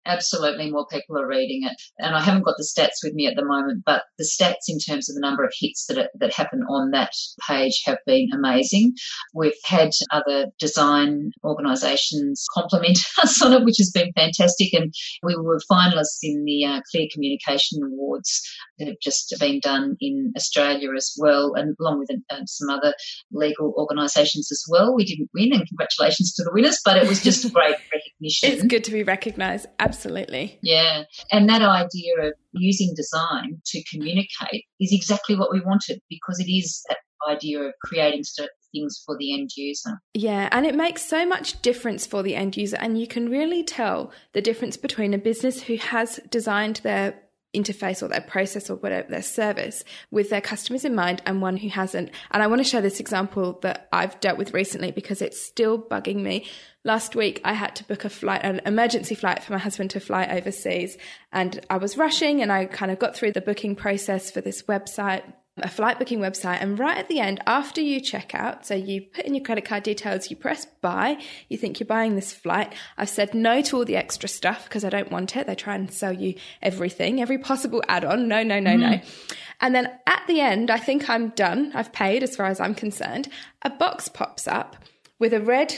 Absolutely 0.07 0.71
more 0.71 0.87
people 0.87 1.17
are 1.17 1.27
reading 1.27 1.63
it. 1.63 1.73
And 1.99 2.15
I 2.15 2.21
haven't 2.21 2.43
got 2.43 2.55
the 2.57 2.63
stats 2.63 3.03
with 3.03 3.13
me 3.13 3.27
at 3.27 3.35
the 3.35 3.45
moment, 3.45 3.83
but 3.85 4.03
the 4.17 4.23
stats 4.23 4.67
in 4.67 4.79
terms 4.79 5.09
of 5.09 5.15
the 5.15 5.21
number 5.21 5.43
of 5.43 5.53
hits 5.59 5.85
that, 5.87 5.97
are, 5.97 6.09
that 6.19 6.33
happen 6.33 6.63
on 6.69 6.91
that 6.91 7.11
page 7.47 7.81
have 7.85 7.97
been 8.05 8.29
amazing. 8.33 8.93
We've 9.33 9.53
had 9.65 9.91
other 10.11 10.47
design 10.59 11.31
organisations 11.43 12.45
compliment 12.53 12.99
us 13.23 13.41
on 13.41 13.53
it, 13.53 13.63
which 13.63 13.77
has 13.77 13.91
been 13.91 14.11
fantastic. 14.13 14.73
And 14.73 14.93
we 15.23 15.35
were 15.35 15.59
finalists 15.69 16.19
in 16.23 16.43
the 16.45 16.65
uh, 16.65 16.81
Clear 16.91 17.07
Communication 17.11 17.81
Awards 17.83 18.41
that 18.79 18.87
have 18.87 18.99
just 19.01 19.33
been 19.39 19.59
done 19.59 19.97
in 19.99 20.33
Australia 20.35 20.89
as 20.95 21.13
well, 21.17 21.53
and 21.55 21.75
along 21.79 21.99
with 21.99 22.09
uh, 22.29 22.39
some 22.45 22.69
other 22.69 22.93
legal 23.31 23.73
organisations 23.77 24.51
as 24.51 24.63
well. 24.69 24.95
We 24.95 25.05
didn't 25.05 25.29
win, 25.33 25.53
and 25.53 25.67
congratulations 25.67 26.33
to 26.35 26.43
the 26.43 26.51
winners, 26.53 26.79
but 26.83 26.97
it 26.97 27.07
was 27.07 27.21
just 27.21 27.45
a 27.45 27.49
great 27.57 27.75
recognition. 28.19 28.51
It's 28.51 28.63
good 28.63 28.83
to 28.85 28.91
be 28.91 29.03
recognised. 29.03 29.67
Absolutely 29.79 29.97
Absolutely. 30.07 30.59
Yeah. 30.61 31.03
And 31.31 31.49
that 31.49 31.61
idea 31.61 32.27
of 32.27 32.33
using 32.53 32.93
design 32.95 33.61
to 33.65 33.83
communicate 33.91 34.65
is 34.79 34.91
exactly 34.91 35.35
what 35.35 35.51
we 35.51 35.61
wanted 35.61 36.01
because 36.09 36.39
it 36.39 36.51
is 36.51 36.83
that 36.89 36.97
idea 37.27 37.59
of 37.59 37.73
creating 37.83 38.23
things 38.71 39.01
for 39.05 39.17
the 39.17 39.33
end 39.33 39.49
user. 39.57 39.99
Yeah, 40.13 40.49
and 40.51 40.65
it 40.65 40.75
makes 40.75 41.03
so 41.03 41.25
much 41.25 41.61
difference 41.61 42.05
for 42.05 42.21
the 42.21 42.35
end 42.35 42.55
user. 42.55 42.77
And 42.79 42.99
you 42.99 43.07
can 43.07 43.29
really 43.29 43.63
tell 43.63 44.11
the 44.33 44.41
difference 44.41 44.77
between 44.77 45.13
a 45.13 45.17
business 45.17 45.63
who 45.63 45.77
has 45.77 46.19
designed 46.29 46.77
their 46.83 47.15
interface 47.57 48.01
or 48.03 48.07
their 48.07 48.21
process 48.21 48.69
or 48.69 48.75
whatever 48.75 49.09
their 49.09 49.21
service 49.21 49.83
with 50.11 50.29
their 50.29 50.41
customers 50.41 50.85
in 50.85 50.95
mind 50.95 51.21
and 51.25 51.41
one 51.41 51.57
who 51.57 51.69
hasn't. 51.69 52.11
And 52.31 52.43
I 52.43 52.47
want 52.47 52.59
to 52.59 52.69
share 52.69 52.81
this 52.81 52.99
example 52.99 53.59
that 53.61 53.87
I've 53.91 54.19
dealt 54.19 54.37
with 54.37 54.53
recently 54.53 54.91
because 54.91 55.21
it's 55.21 55.41
still 55.41 55.77
bugging 55.79 56.17
me. 56.17 56.45
Last 56.83 57.15
week 57.15 57.41
I 57.43 57.53
had 57.53 57.75
to 57.77 57.83
book 57.83 58.05
a 58.05 58.09
flight, 58.09 58.41
an 58.43 58.61
emergency 58.65 59.15
flight 59.15 59.43
for 59.43 59.53
my 59.53 59.59
husband 59.59 59.91
to 59.91 59.99
fly 59.99 60.25
overseas 60.25 60.97
and 61.31 61.59
I 61.69 61.77
was 61.77 61.97
rushing 61.97 62.41
and 62.41 62.51
I 62.51 62.65
kind 62.65 62.91
of 62.91 62.99
got 62.99 63.15
through 63.15 63.33
the 63.33 63.41
booking 63.41 63.75
process 63.75 64.31
for 64.31 64.41
this 64.41 64.63
website 64.63 65.23
a 65.59 65.69
flight 65.69 65.97
booking 65.97 66.19
website 66.19 66.61
and 66.61 66.77
right 66.77 66.97
at 66.97 67.07
the 67.07 67.19
end 67.19 67.41
after 67.47 67.81
you 67.81 67.99
check 67.99 68.35
out 68.35 68.65
so 68.65 68.75
you 68.75 69.01
put 69.01 69.25
in 69.25 69.33
your 69.33 69.43
credit 69.43 69.65
card 69.65 69.83
details 69.83 70.29
you 70.29 70.35
press 70.35 70.65
buy 70.81 71.17
you 71.49 71.57
think 71.57 71.79
you're 71.79 71.87
buying 71.87 72.15
this 72.15 72.33
flight. 72.33 72.73
I've 72.97 73.09
said 73.09 73.33
no 73.33 73.61
to 73.63 73.77
all 73.77 73.85
the 73.85 73.95
extra 73.95 74.29
stuff 74.29 74.65
because 74.65 74.83
i 74.83 74.89
don't 74.89 75.11
want 75.11 75.35
it. 75.35 75.47
They 75.47 75.55
try 75.55 75.75
and 75.75 75.91
sell 75.91 76.13
you 76.13 76.35
everything 76.61 77.21
every 77.21 77.37
possible 77.37 77.83
add-on. 77.87 78.27
No 78.27 78.43
no 78.43 78.59
no 78.59 78.71
mm. 78.71 78.79
no 78.79 79.01
and 79.61 79.73
then 79.73 79.91
at 80.05 80.23
the 80.27 80.41
end 80.41 80.69
i 80.69 80.77
think 80.77 81.09
i'm 81.09 81.29
done. 81.29 81.71
I've 81.73 81.93
paid 81.93 82.23
as 82.23 82.35
far 82.35 82.47
as 82.47 82.59
i'm 82.59 82.75
concerned. 82.75 83.27
A 83.63 83.69
box 83.69 84.07
pops 84.07 84.47
up 84.47 84.75
with 85.19 85.33
a 85.33 85.41
red 85.41 85.73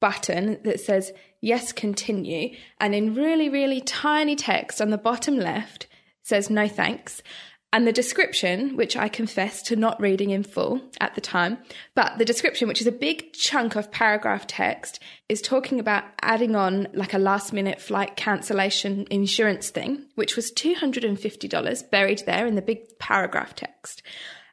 button 0.00 0.58
that 0.64 0.80
says 0.80 1.12
yes 1.40 1.72
continue. 1.72 2.56
And 2.80 2.94
in 2.94 3.14
really 3.14 3.48
really 3.48 3.80
tiny 3.80 4.36
text 4.36 4.80
on 4.80 4.90
the 4.90 4.98
bottom 4.98 5.38
left 5.38 5.86
says 6.24 6.48
no 6.50 6.68
thanks 6.68 7.22
and 7.72 7.86
the 7.86 7.92
description, 7.92 8.76
which 8.76 8.96
I 8.96 9.08
confess 9.08 9.62
to 9.62 9.76
not 9.76 9.98
reading 9.98 10.30
in 10.30 10.42
full 10.42 10.82
at 11.00 11.14
the 11.14 11.22
time, 11.22 11.58
but 11.94 12.18
the 12.18 12.24
description, 12.24 12.68
which 12.68 12.82
is 12.82 12.86
a 12.86 12.92
big 12.92 13.32
chunk 13.32 13.76
of 13.76 13.90
paragraph 13.90 14.46
text, 14.46 15.02
is 15.28 15.40
talking 15.40 15.80
about 15.80 16.04
adding 16.20 16.54
on 16.54 16.88
like 16.92 17.14
a 17.14 17.18
last 17.18 17.52
minute 17.52 17.80
flight 17.80 18.14
cancellation 18.14 19.06
insurance 19.10 19.70
thing, 19.70 20.04
which 20.16 20.36
was 20.36 20.52
$250 20.52 21.90
buried 21.90 22.22
there 22.26 22.46
in 22.46 22.56
the 22.56 22.62
big 22.62 22.98
paragraph 22.98 23.54
text. 23.54 24.02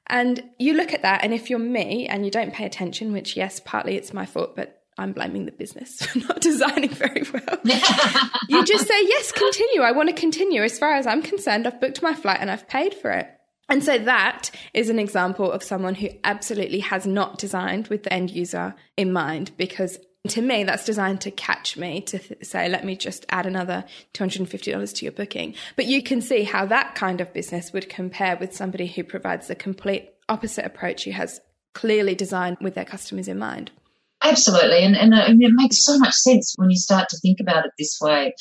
And 0.07 0.41
you 0.57 0.73
look 0.73 0.93
at 0.93 1.01
that, 1.01 1.23
and 1.23 1.33
if 1.33 1.49
you're 1.49 1.59
me 1.59 2.07
and 2.07 2.23
you 2.23 2.31
don't 2.31 2.53
pay 2.53 2.65
attention, 2.65 3.11
which, 3.11 3.35
yes, 3.35 3.59
partly 3.59 3.95
it's 3.95 4.13
my 4.13 4.25
fault, 4.25 4.55
but 4.55 4.78
I'm 4.99 5.13
blaming 5.13 5.45
the 5.45 5.51
business 5.51 6.01
for 6.05 6.19
not 6.19 6.41
designing 6.41 6.89
very 6.89 7.23
well. 7.33 7.59
you 8.49 8.63
just 8.65 8.87
say, 8.87 9.01
yes, 9.03 9.31
continue. 9.31 9.81
I 9.81 9.91
want 9.91 10.09
to 10.09 10.15
continue. 10.15 10.61
As 10.61 10.77
far 10.77 10.93
as 10.93 11.07
I'm 11.07 11.21
concerned, 11.21 11.65
I've 11.65 11.81
booked 11.81 12.01
my 12.01 12.13
flight 12.13 12.39
and 12.41 12.51
I've 12.51 12.67
paid 12.67 12.93
for 12.93 13.11
it. 13.11 13.27
And 13.69 13.83
so 13.83 13.99
that 13.99 14.49
is 14.73 14.89
an 14.89 14.99
example 14.99 15.51
of 15.51 15.63
someone 15.63 15.95
who 15.95 16.09
absolutely 16.23 16.79
has 16.79 17.05
not 17.05 17.37
designed 17.37 17.87
with 17.87 18.03
the 18.03 18.11
end 18.11 18.31
user 18.31 18.73
in 18.97 19.13
mind 19.13 19.51
because 19.57 19.99
to 20.27 20.41
me 20.41 20.63
that's 20.63 20.85
designed 20.85 21.21
to 21.21 21.31
catch 21.31 21.77
me 21.77 22.01
to 22.01 22.19
th- 22.19 22.43
say 22.43 22.67
let 22.67 22.83
me 22.83 22.95
just 22.95 23.25
add 23.29 23.45
another 23.45 23.85
$250 24.15 24.95
to 24.95 25.05
your 25.05 25.13
booking 25.13 25.55
but 25.77 25.85
you 25.85 26.03
can 26.03 26.19
see 26.19 26.43
how 26.43 26.65
that 26.65 26.93
kind 26.93 27.21
of 27.21 27.31
business 27.31 27.71
would 27.71 27.87
compare 27.87 28.35
with 28.35 28.53
somebody 28.53 28.85
who 28.85 29.01
provides 29.01 29.47
the 29.47 29.55
complete 29.55 30.09
opposite 30.27 30.65
approach 30.65 31.05
who 31.05 31.11
has 31.11 31.39
clearly 31.73 32.15
designed 32.15 32.57
with 32.59 32.75
their 32.75 32.83
customers 32.83 33.29
in 33.29 33.37
mind 33.39 33.71
Absolutely. 34.23 34.83
And, 34.83 34.95
and, 34.95 35.13
uh, 35.13 35.23
and, 35.27 35.41
it 35.41 35.51
makes 35.53 35.77
so 35.77 35.97
much 35.97 36.13
sense 36.13 36.53
when 36.57 36.69
you 36.69 36.77
start 36.77 37.07
to 37.09 37.17
think 37.17 37.39
about 37.39 37.65
it 37.65 37.71
this 37.77 37.97
way. 38.01 38.33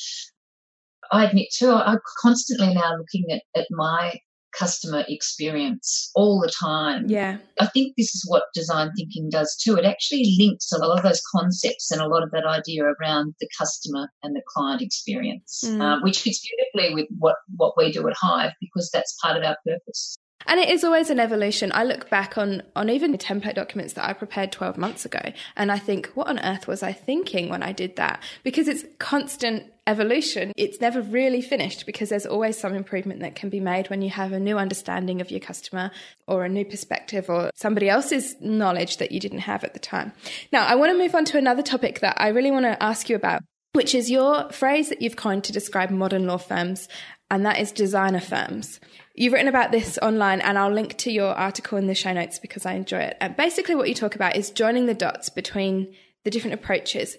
I 1.11 1.25
admit 1.25 1.47
too, 1.53 1.71
I'm 1.71 1.99
constantly 2.21 2.73
now 2.73 2.97
looking 2.97 3.25
at, 3.31 3.41
at 3.59 3.67
my 3.71 4.19
customer 4.57 5.03
experience 5.07 6.11
all 6.15 6.39
the 6.39 6.51
time. 6.59 7.05
Yeah. 7.07 7.37
I 7.59 7.67
think 7.67 7.93
this 7.97 8.13
is 8.15 8.25
what 8.27 8.43
design 8.53 8.91
thinking 8.95 9.29
does 9.29 9.55
too. 9.55 9.75
It 9.75 9.85
actually 9.85 10.35
links 10.39 10.71
a 10.71 10.77
lot 10.77 10.97
of 10.97 11.03
those 11.03 11.21
concepts 11.31 11.91
and 11.91 12.01
a 12.01 12.07
lot 12.07 12.23
of 12.23 12.31
that 12.31 12.45
idea 12.45 12.83
around 12.83 13.35
the 13.39 13.49
customer 13.57 14.09
and 14.23 14.35
the 14.35 14.41
client 14.47 14.81
experience, 14.81 15.63
mm. 15.65 15.81
uh, 15.81 15.99
which 16.01 16.19
fits 16.19 16.45
beautifully 16.45 16.93
with 16.93 17.07
what, 17.19 17.35
what 17.55 17.75
we 17.77 17.91
do 17.91 18.07
at 18.07 18.15
Hive 18.19 18.51
because 18.59 18.89
that's 18.91 19.17
part 19.21 19.37
of 19.37 19.43
our 19.43 19.57
purpose. 19.65 20.17
And 20.49 20.59
it 20.59 20.69
is 20.69 20.83
always 20.83 21.11
an 21.11 21.19
evolution. 21.19 21.71
I 21.75 21.83
look 21.83 22.09
back 22.09 22.35
on 22.35 22.63
on 22.75 22.89
even 22.89 23.11
the 23.11 23.19
template 23.19 23.53
documents 23.53 23.93
that 23.93 24.03
I 24.03 24.13
prepared 24.13 24.51
12 24.51 24.77
months 24.77 25.05
ago 25.05 25.21
and 25.55 25.71
I 25.71 25.77
think 25.77 26.07
what 26.15 26.27
on 26.27 26.39
earth 26.39 26.67
was 26.67 26.81
I 26.81 26.91
thinking 26.91 27.49
when 27.49 27.61
I 27.61 27.71
did 27.71 27.95
that? 27.97 28.23
Because 28.43 28.67
it's 28.67 28.83
constant 28.97 29.71
evolution. 29.85 30.51
It's 30.57 30.81
never 30.81 31.01
really 31.01 31.41
finished 31.41 31.85
because 31.85 32.09
there's 32.09 32.25
always 32.25 32.57
some 32.57 32.73
improvement 32.73 33.19
that 33.19 33.35
can 33.35 33.49
be 33.49 33.59
made 33.59 33.91
when 33.91 34.01
you 34.01 34.09
have 34.09 34.31
a 34.31 34.39
new 34.39 34.57
understanding 34.57 35.21
of 35.21 35.29
your 35.29 35.39
customer 35.39 35.91
or 36.27 36.43
a 36.43 36.49
new 36.49 36.65
perspective 36.65 37.29
or 37.29 37.51
somebody 37.53 37.87
else's 37.87 38.35
knowledge 38.41 38.97
that 38.97 39.11
you 39.11 39.19
didn't 39.19 39.39
have 39.39 39.63
at 39.63 39.73
the 39.73 39.79
time. 39.79 40.13
Now, 40.51 40.65
I 40.65 40.75
want 40.75 40.91
to 40.91 40.97
move 40.97 41.13
on 41.13 41.25
to 41.25 41.37
another 41.37 41.63
topic 41.63 41.99
that 41.99 42.19
I 42.19 42.29
really 42.29 42.51
want 42.51 42.65
to 42.65 42.81
ask 42.81 43.07
you 43.07 43.15
about 43.15 43.43
which 43.73 43.93
is 43.93 44.09
your 44.09 44.49
phrase 44.51 44.89
that 44.89 44.99
you've 44.99 45.15
coined 45.15 45.43
to 45.43 45.51
describe 45.51 45.91
modern 45.91 46.25
law 46.25 46.37
firms, 46.37 46.89
and 47.29 47.45
that 47.45 47.59
is 47.59 47.71
designer 47.71 48.19
firms 48.19 48.79
You've 49.19 49.33
written 49.33 49.49
about 49.49 49.73
this 49.73 49.99
online, 50.01 50.39
and 50.39 50.57
I'll 50.57 50.71
link 50.71 50.97
to 50.99 51.11
your 51.11 51.33
article 51.33 51.77
in 51.77 51.87
the 51.87 51.93
show 51.93 52.13
notes 52.13 52.39
because 52.39 52.65
I 52.65 52.75
enjoy 52.75 52.99
it. 52.99 53.17
And 53.19 53.35
basically, 53.35 53.75
what 53.75 53.89
you 53.89 53.93
talk 53.93 54.15
about 54.15 54.37
is 54.37 54.49
joining 54.49 54.85
the 54.85 54.93
dots 54.93 55.27
between 55.27 55.93
the 56.23 56.31
different 56.31 56.53
approaches. 56.53 57.17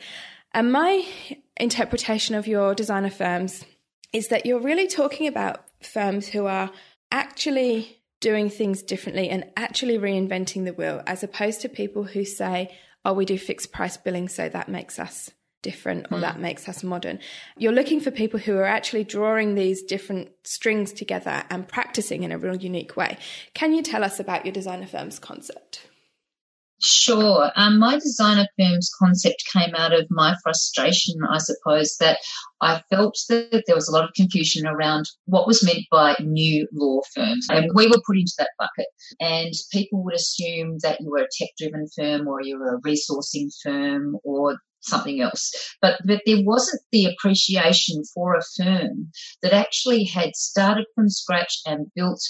And 0.54 0.72
my 0.72 1.06
interpretation 1.58 2.34
of 2.34 2.46
your 2.46 2.74
designer 2.74 3.10
firms 3.10 3.66
is 4.14 4.28
that 4.28 4.46
you're 4.46 4.62
really 4.62 4.86
talking 4.86 5.26
about 5.26 5.62
firms 5.82 6.26
who 6.26 6.46
are 6.46 6.70
actually 7.12 8.00
doing 8.20 8.48
things 8.48 8.82
differently 8.82 9.28
and 9.28 9.44
actually 9.58 9.98
reinventing 9.98 10.64
the 10.64 10.72
wheel, 10.72 11.02
as 11.06 11.22
opposed 11.22 11.60
to 11.60 11.68
people 11.68 12.04
who 12.04 12.24
say, 12.24 12.74
oh, 13.04 13.12
we 13.12 13.26
do 13.26 13.36
fixed 13.36 13.72
price 13.72 13.98
billing, 13.98 14.30
so 14.30 14.48
that 14.48 14.70
makes 14.70 14.98
us 14.98 15.30
different 15.62 16.06
or 16.10 16.18
mm. 16.18 16.20
that 16.22 16.38
makes 16.38 16.68
us 16.68 16.82
modern. 16.82 17.18
You're 17.56 17.72
looking 17.72 18.00
for 18.00 18.10
people 18.10 18.40
who 18.40 18.56
are 18.56 18.64
actually 18.64 19.04
drawing 19.04 19.54
these 19.54 19.82
different 19.82 20.30
strings 20.44 20.92
together 20.92 21.44
and 21.50 21.68
practicing 21.68 22.22
in 22.22 22.32
a 22.32 22.38
real 22.38 22.56
unique 22.56 22.96
way. 22.96 23.18
Can 23.54 23.72
you 23.74 23.82
tell 23.82 24.04
us 24.04 24.20
about 24.20 24.44
your 24.44 24.52
designer 24.52 24.86
firms 24.86 25.18
concept? 25.18 25.86
Sure. 26.82 27.50
Um, 27.56 27.78
my 27.78 27.96
designer 27.96 28.46
firm's 28.58 28.90
concept 28.98 29.44
came 29.52 29.74
out 29.74 29.92
of 29.92 30.06
my 30.08 30.34
frustration, 30.42 31.14
I 31.30 31.36
suppose, 31.36 31.96
that 32.00 32.18
I 32.62 32.80
felt 32.88 33.18
that 33.28 33.64
there 33.66 33.76
was 33.76 33.88
a 33.88 33.92
lot 33.92 34.04
of 34.04 34.14
confusion 34.14 34.66
around 34.66 35.04
what 35.26 35.46
was 35.46 35.62
meant 35.62 35.84
by 35.90 36.16
new 36.20 36.66
law 36.72 37.02
firms. 37.14 37.46
And 37.50 37.70
we 37.74 37.86
were 37.86 38.00
put 38.06 38.16
into 38.16 38.32
that 38.38 38.50
bucket. 38.58 38.86
And 39.20 39.52
people 39.70 40.02
would 40.04 40.14
assume 40.14 40.78
that 40.82 41.02
you 41.02 41.10
were 41.10 41.18
a 41.18 41.28
tech 41.38 41.50
driven 41.58 41.86
firm 41.94 42.26
or 42.26 42.40
you 42.42 42.58
were 42.58 42.76
a 42.76 42.80
resourcing 42.80 43.50
firm 43.62 44.16
or 44.24 44.56
something 44.80 45.20
else. 45.20 45.52
But, 45.80 46.00
but 46.04 46.22
there 46.26 46.42
wasn't 46.44 46.82
the 46.92 47.06
appreciation 47.06 48.02
for 48.14 48.34
a 48.34 48.42
firm 48.56 49.10
that 49.42 49.52
actually 49.52 50.04
had 50.04 50.36
started 50.36 50.86
from 50.94 51.08
scratch 51.08 51.60
and 51.66 51.90
built 51.94 52.20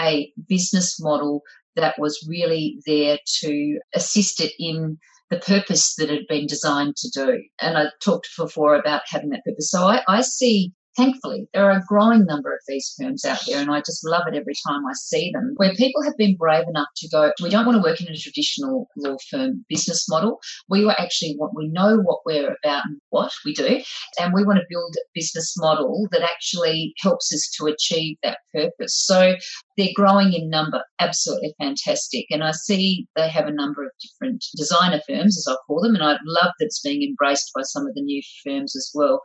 a 0.00 0.32
business 0.48 1.00
model 1.00 1.42
that 1.76 1.98
was 1.98 2.26
really 2.28 2.78
there 2.86 3.18
to 3.40 3.78
assist 3.94 4.40
it 4.40 4.52
in 4.58 4.98
the 5.30 5.38
purpose 5.38 5.94
that 5.96 6.10
it 6.10 6.16
had 6.16 6.26
been 6.28 6.46
designed 6.46 6.96
to 6.96 7.10
do. 7.10 7.42
And 7.60 7.76
I 7.76 7.86
talked 8.02 8.28
before 8.36 8.74
about 8.74 9.02
having 9.06 9.30
that 9.30 9.44
purpose. 9.44 9.70
So 9.70 9.82
I, 9.82 10.02
I 10.08 10.22
see 10.22 10.72
thankfully, 10.98 11.48
there 11.54 11.64
are 11.70 11.78
a 11.78 11.84
growing 11.86 12.26
number 12.26 12.52
of 12.52 12.58
these 12.66 12.92
firms 13.00 13.24
out 13.24 13.38
there, 13.46 13.60
and 13.60 13.70
I 13.70 13.78
just 13.80 14.04
love 14.04 14.24
it 14.26 14.34
every 14.34 14.54
time 14.66 14.84
I 14.84 14.92
see 14.94 15.30
them, 15.32 15.54
where 15.56 15.72
people 15.74 16.02
have 16.02 16.16
been 16.16 16.36
brave 16.36 16.66
enough 16.68 16.88
to 16.96 17.08
go, 17.08 17.32
we 17.40 17.48
don't 17.48 17.64
want 17.64 17.76
to 17.76 17.88
work 17.88 18.00
in 18.00 18.08
a 18.08 18.16
traditional 18.16 18.88
law 18.96 19.16
firm 19.30 19.64
business 19.68 20.08
model. 20.08 20.40
We 20.68 20.88
actually 20.90 21.36
want, 21.38 21.54
we 21.54 21.68
know 21.68 21.98
what 21.98 22.20
we're 22.26 22.56
about 22.62 22.82
and 22.86 23.00
what 23.10 23.32
we 23.44 23.54
do, 23.54 23.80
and 24.20 24.34
we 24.34 24.44
want 24.44 24.58
to 24.58 24.66
build 24.68 24.96
a 24.96 25.04
business 25.14 25.54
model 25.56 26.08
that 26.10 26.22
actually 26.22 26.92
helps 26.98 27.32
us 27.32 27.48
to 27.58 27.66
achieve 27.66 28.16
that 28.24 28.38
purpose. 28.52 28.94
So 29.06 29.36
they're 29.76 29.88
growing 29.94 30.32
in 30.32 30.50
number, 30.50 30.82
absolutely 30.98 31.54
fantastic. 31.60 32.26
And 32.30 32.42
I 32.42 32.50
see 32.50 33.06
they 33.14 33.28
have 33.28 33.46
a 33.46 33.52
number 33.52 33.84
of 33.84 33.92
different 34.02 34.44
designer 34.56 35.00
firms, 35.06 35.38
as 35.38 35.46
I 35.48 35.54
call 35.66 35.80
them, 35.80 35.94
and 35.94 36.02
I 36.02 36.16
love 36.26 36.52
that 36.58 36.66
it's 36.66 36.80
being 36.80 37.02
embraced 37.04 37.52
by 37.54 37.62
some 37.62 37.86
of 37.86 37.94
the 37.94 38.02
new 38.02 38.20
firms 38.44 38.74
as 38.74 38.90
well. 38.92 39.22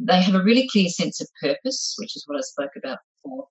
They 0.00 0.22
have 0.22 0.34
a 0.34 0.42
really 0.42 0.68
clear 0.68 0.88
sense 0.88 1.20
of 1.20 1.28
purpose, 1.40 1.94
which 1.98 2.16
is 2.16 2.24
what 2.26 2.38
I 2.38 2.40
spoke 2.40 2.72
about 2.76 2.98
before. 3.22 3.46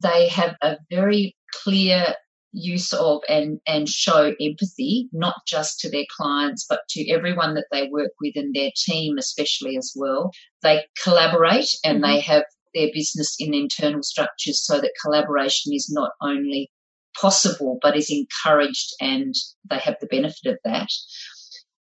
They 0.00 0.28
have 0.28 0.56
a 0.62 0.76
very 0.90 1.36
clear 1.52 2.14
use 2.52 2.92
of 2.92 3.20
and, 3.28 3.60
and 3.66 3.88
show 3.88 4.34
empathy, 4.40 5.08
not 5.12 5.36
just 5.46 5.78
to 5.80 5.90
their 5.90 6.06
clients, 6.16 6.64
but 6.68 6.80
to 6.90 7.08
everyone 7.10 7.54
that 7.54 7.66
they 7.70 7.88
work 7.88 8.12
with 8.20 8.34
and 8.36 8.54
their 8.54 8.70
team, 8.76 9.18
especially 9.18 9.76
as 9.76 9.92
well. 9.94 10.32
They 10.62 10.84
collaborate 11.02 11.68
and 11.84 12.02
mm-hmm. 12.02 12.12
they 12.12 12.20
have 12.20 12.44
their 12.74 12.88
business 12.92 13.36
in 13.38 13.54
internal 13.54 14.02
structures 14.02 14.64
so 14.64 14.80
that 14.80 14.92
collaboration 15.02 15.72
is 15.72 15.90
not 15.90 16.12
only 16.20 16.70
possible 17.18 17.78
but 17.80 17.96
is 17.96 18.10
encouraged 18.10 18.92
and 19.00 19.34
they 19.70 19.78
have 19.78 19.96
the 20.00 20.06
benefit 20.06 20.52
of 20.52 20.58
that. 20.64 20.88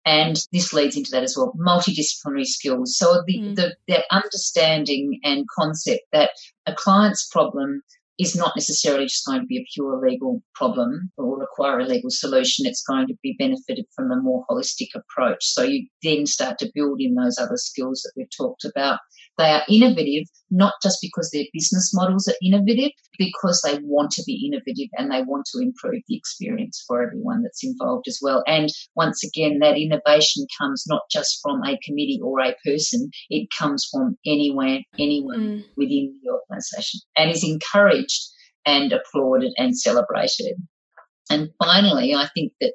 And 0.05 0.37
this 0.53 0.71
leads 0.71 0.95
into 0.95 1.11
that 1.11 1.23
as 1.23 1.35
well, 1.35 1.53
multidisciplinary 1.59 2.45
skills. 2.45 2.95
So 2.97 3.23
the, 3.25 3.39
mm. 3.39 3.55
the, 3.55 3.75
the 3.87 4.03
understanding 4.11 5.19
and 5.23 5.45
concept 5.57 6.03
that 6.13 6.29
a 6.67 6.73
client's 6.73 7.27
problem 7.27 7.81
is 8.17 8.35
not 8.35 8.53
necessarily 8.55 9.05
just 9.05 9.25
going 9.25 9.41
to 9.41 9.47
be 9.47 9.57
a 9.57 9.65
pure 9.73 9.99
legal 10.07 10.41
problem 10.53 11.11
or 11.17 11.37
require 11.37 11.79
a 11.79 11.85
legal 11.85 12.09
solution. 12.09 12.65
It's 12.65 12.83
going 12.83 13.07
to 13.07 13.15
be 13.21 13.35
benefited 13.37 13.85
from 13.95 14.11
a 14.11 14.21
more 14.21 14.45
holistic 14.49 14.89
approach. 14.95 15.43
So 15.45 15.63
you 15.63 15.87
then 16.01 16.25
start 16.25 16.57
to 16.59 16.71
build 16.73 17.01
in 17.01 17.15
those 17.15 17.37
other 17.37 17.57
skills 17.57 18.01
that 18.03 18.13
we've 18.15 18.27
talked 18.35 18.63
about. 18.63 18.99
They 19.37 19.49
are 19.49 19.63
innovative, 19.69 20.27
not 20.49 20.73
just 20.81 20.99
because 21.01 21.29
their 21.31 21.45
business 21.53 21.91
models 21.93 22.27
are 22.27 22.35
innovative, 22.41 22.91
because 23.17 23.61
they 23.61 23.79
want 23.83 24.11
to 24.11 24.23
be 24.25 24.49
innovative 24.49 24.89
and 24.97 25.11
they 25.11 25.21
want 25.23 25.45
to 25.51 25.61
improve 25.61 26.01
the 26.07 26.15
experience 26.15 26.83
for 26.87 27.03
everyone 27.03 27.43
that's 27.43 27.63
involved 27.63 28.07
as 28.07 28.19
well. 28.21 28.43
And 28.47 28.69
once 28.95 29.23
again, 29.23 29.59
that 29.59 29.77
innovation 29.77 30.45
comes 30.59 30.85
not 30.87 31.01
just 31.11 31.39
from 31.41 31.61
a 31.63 31.77
committee 31.85 32.19
or 32.23 32.39
a 32.39 32.55
person, 32.65 33.09
it 33.29 33.49
comes 33.57 33.87
from 33.91 34.17
anywhere, 34.25 34.79
anyone 34.97 35.39
mm. 35.39 35.63
within 35.75 36.17
the 36.23 36.31
organisation 36.31 37.01
and 37.17 37.31
is 37.31 37.43
encouraged 37.43 38.21
and 38.65 38.93
applauded 38.93 39.53
and 39.57 39.77
celebrated. 39.77 40.55
And 41.29 41.49
finally, 41.59 42.13
I 42.13 42.29
think 42.35 42.53
that 42.61 42.73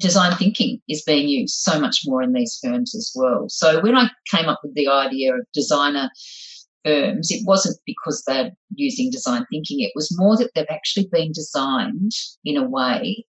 design 0.00 0.36
thinking 0.36 0.80
is 0.88 1.02
being 1.02 1.28
used 1.28 1.54
so 1.54 1.78
much 1.78 2.00
more 2.06 2.22
in 2.22 2.32
these 2.32 2.58
firms 2.62 2.94
as 2.94 3.12
well. 3.14 3.46
So 3.48 3.80
when 3.80 3.96
I 3.96 4.10
came 4.30 4.46
up 4.46 4.60
with 4.64 4.74
the 4.74 4.88
idea 4.88 5.34
of 5.34 5.46
designer 5.54 6.10
firms, 6.84 7.30
it 7.30 7.46
wasn't 7.46 7.78
because 7.86 8.22
they're 8.26 8.50
using 8.74 9.10
design 9.10 9.46
thinking. 9.50 9.80
It 9.80 9.92
was 9.94 10.16
more 10.18 10.36
that 10.38 10.50
they've 10.54 10.64
actually 10.70 11.08
been 11.12 11.32
designed 11.32 12.12
in 12.44 12.56
a 12.56 12.68
way 12.68 13.24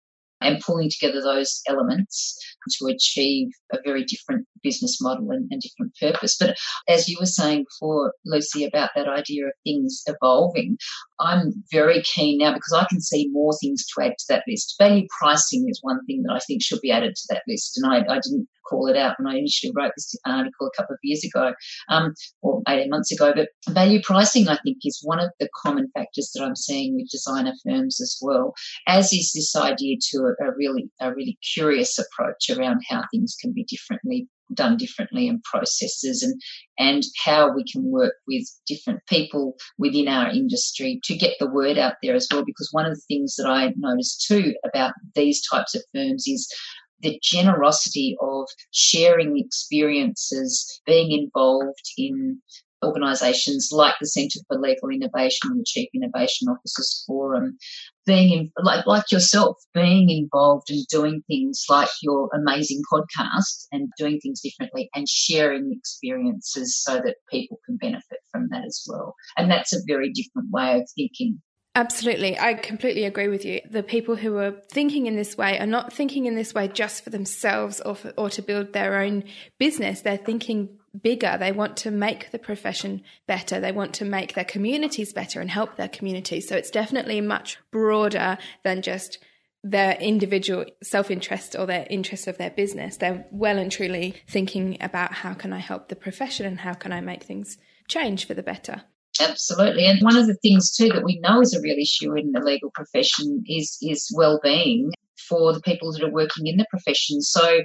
and 0.40 0.61
pulling 0.61 0.90
together 0.90 1.22
those 1.22 1.62
elements 1.68 2.38
to 2.79 2.87
achieve 2.87 3.49
a 3.72 3.79
very 3.85 4.05
different 4.05 4.46
business 4.62 5.01
model 5.01 5.31
and, 5.31 5.49
and, 5.51 5.61
different 5.61 5.94
purpose. 6.01 6.37
But 6.38 6.57
as 6.88 7.09
you 7.09 7.16
were 7.18 7.27
saying 7.27 7.64
before, 7.64 8.12
Lucy, 8.25 8.64
about 8.64 8.90
that 8.94 9.09
idea 9.09 9.46
of 9.46 9.53
things 9.64 10.03
evolving, 10.07 10.77
I'm 11.20 11.64
very 11.70 12.03
keen 12.03 12.38
now 12.38 12.53
because 12.53 12.72
I 12.72 12.87
can 12.88 13.01
see 13.01 13.29
more 13.33 13.53
things 13.61 13.85
to 13.87 14.05
add 14.05 14.18
to 14.18 14.25
that 14.29 14.44
list. 14.46 14.75
Value 14.79 15.07
pricing 15.18 15.66
is 15.68 15.79
one 15.83 16.05
thing 16.07 16.22
that 16.25 16.35
I 16.35 16.40
think 16.40 16.62
should 16.62 16.81
be 16.81 16.90
added 16.90 17.14
to 17.14 17.27
that 17.31 17.42
list. 17.49 17.79
And 17.79 17.87
I, 17.87 17.99
I 18.01 18.20
didn't 18.20 18.49
call 18.68 18.87
it 18.88 18.96
out 18.96 19.16
when 19.18 19.33
I 19.33 19.38
initially 19.38 19.72
wrote 19.76 19.92
this 19.96 20.14
article 20.26 20.66
a 20.66 20.76
couple 20.76 20.94
of 20.94 21.00
years 21.02 21.24
ago, 21.24 21.55
um, 21.88 22.14
or 22.42 22.62
18 22.68 22.90
months 22.90 23.12
ago. 23.12 23.33
But 23.35 23.48
value 23.68 24.00
pricing, 24.02 24.48
I 24.48 24.59
think, 24.64 24.79
is 24.85 25.00
one 25.02 25.20
of 25.20 25.31
the 25.40 25.48
common 25.62 25.88
factors 25.94 26.31
that 26.35 26.44
I'm 26.44 26.57
seeing 26.57 26.94
with 26.94 27.11
designer 27.11 27.52
firms 27.64 28.00
as 28.00 28.18
well, 28.20 28.55
as 28.87 29.12
is 29.12 29.33
this 29.35 29.57
idea 29.57 29.96
to 30.11 30.35
a, 30.40 30.48
a 30.48 30.57
really, 30.57 30.90
a 31.00 31.14
really 31.14 31.38
curious 31.55 31.98
approach 31.98 32.50
around 32.50 32.81
how 32.88 33.05
things 33.12 33.37
can 33.40 33.52
be 33.52 33.64
differently 33.64 34.29
done 34.55 34.76
differently 34.76 35.29
and 35.29 35.42
processes 35.42 36.22
and 36.22 36.40
and 36.79 37.02
how 37.24 37.52
we 37.55 37.64
can 37.64 37.90
work 37.90 38.14
with 38.26 38.44
different 38.66 39.00
people 39.09 39.57
within 39.79 40.09
our 40.09 40.31
industry 40.31 41.00
to 41.05 41.16
get 41.16 41.35
the 41.40 41.50
word 41.50 41.79
out 41.79 41.94
there 42.02 42.14
as 42.14 42.29
well 42.31 42.44
because 42.44 42.68
one 42.72 42.87
of 42.87 42.94
the 42.94 43.02
things 43.09 43.35
that 43.37 43.46
I 43.46 43.72
noticed 43.76 44.24
too 44.26 44.55
about 44.64 44.92
these 45.14 45.42
types 45.48 45.74
of 45.74 45.83
firms 45.94 46.24
is 46.26 46.52
the 47.01 47.19
generosity 47.23 48.17
of 48.21 48.47
sharing 48.73 49.39
experiences, 49.39 50.81
being 50.87 51.13
involved 51.13 51.93
in 51.97 52.41
organisations 52.85 53.71
like 53.73 53.95
the 54.01 54.07
Centre 54.07 54.41
for 54.47 54.59
Legal 54.59 54.91
Innovation 54.91 55.51
and 55.51 55.61
the 55.61 55.65
Chief 55.67 55.89
Innovation 55.95 56.49
Officers 56.49 57.05
Forum, 57.07 57.59
being 58.05 58.33
in, 58.33 58.53
like 58.63 58.87
like 58.87 59.11
yourself, 59.11 59.57
being 59.75 60.11
involved 60.11 60.71
and 60.71 60.87
doing 60.89 61.23
things 61.27 61.65
like 61.69 61.89
your 62.03 62.29
amazing 62.35 62.83
podcast 62.93 63.67
and 63.73 63.89
doing 63.99 64.21
things 64.21 64.41
differently 64.41 64.89
and 64.95 65.09
sharing 65.09 65.73
experiences 65.73 66.81
so 66.83 66.97
that 66.97 67.17
people 67.31 67.59
can 67.67 67.77
benefit 67.77 68.21
from 68.31 68.49
that 68.51 68.65
as 68.65 68.85
well. 68.87 69.15
And 69.37 69.51
that's 69.51 69.73
a 69.73 69.81
very 69.87 70.13
different 70.13 70.51
way 70.51 70.81
of 70.81 70.89
thinking. 70.95 71.41
Absolutely. 71.77 72.39
I 72.39 72.55
completely 72.55 73.05
agree 73.05 73.29
with 73.29 73.45
you. 73.45 73.61
The 73.71 73.83
people 73.83 74.17
who 74.17 74.39
are 74.39 74.53
thinking 74.73 75.05
in 75.05 75.15
this 75.15 75.37
way 75.37 75.59
are 75.59 75.67
not 75.67 75.93
thinking 75.93 76.25
in 76.25 76.35
this 76.35 76.55
way 76.55 76.69
just 76.69 77.05
for 77.05 77.11
themselves 77.11 77.83
or, 77.83 77.95
for, 77.95 78.15
or 78.17 78.31
to 78.31 78.41
build 78.41 78.73
their 78.73 78.99
own 78.99 79.25
business. 79.59 80.01
They're 80.01 80.17
thinking 80.17 80.79
bigger. 80.99 81.37
They 81.39 81.53
want 81.53 81.77
to 81.79 81.91
make 81.91 82.31
the 82.31 82.39
profession 82.39 83.03
better. 83.27 83.61
They 83.61 83.73
want 83.73 83.93
to 83.97 84.07
make 84.07 84.33
their 84.33 84.47
communities 84.47 85.12
better 85.12 85.43
and 85.43 85.51
help 85.51 85.77
their 85.77 85.91
communities. 85.91 86.49
So 86.49 86.57
it's 86.57 86.71
definitely 86.71 87.21
much 87.21 87.59
broader 87.71 88.39
than 88.65 88.81
just 88.81 89.19
their 89.62 89.99
individual 90.01 90.65
self 90.83 91.11
interest 91.11 91.57
or 91.59 91.67
their 91.67 91.87
interest 91.91 92.27
of 92.27 92.39
their 92.39 92.53
business. 92.53 92.97
They're 92.97 93.27
well 93.31 93.59
and 93.59 93.71
truly 93.71 94.15
thinking 94.27 94.79
about 94.81 95.12
how 95.12 95.35
can 95.35 95.53
I 95.53 95.59
help 95.59 95.91
the 95.91 95.97
profession 95.97 96.47
and 96.47 96.59
how 96.59 96.73
can 96.73 96.91
I 96.95 97.03
make 97.03 97.25
things 97.25 97.59
change 97.87 98.27
for 98.27 98.33
the 98.33 98.43
better. 98.43 98.85
Absolutely. 99.20 99.87
And 99.87 100.00
one 100.02 100.16
of 100.16 100.26
the 100.26 100.37
things 100.37 100.74
too 100.74 100.88
that 100.90 101.05
we 101.05 101.18
know 101.20 101.40
is 101.40 101.55
a 101.55 101.61
real 101.61 101.79
issue 101.79 102.14
in 102.14 102.33
the 102.33 102.40
legal 102.40 102.70
profession 102.70 103.42
is 103.46 103.79
is 103.83 104.12
well-being 104.14 104.92
for 105.29 105.52
the 105.52 105.61
people 105.61 105.92
that 105.92 106.02
are 106.02 106.11
working 106.11 106.46
in 106.46 106.57
the 106.57 106.66
profession. 106.70 107.20
So 107.20 107.62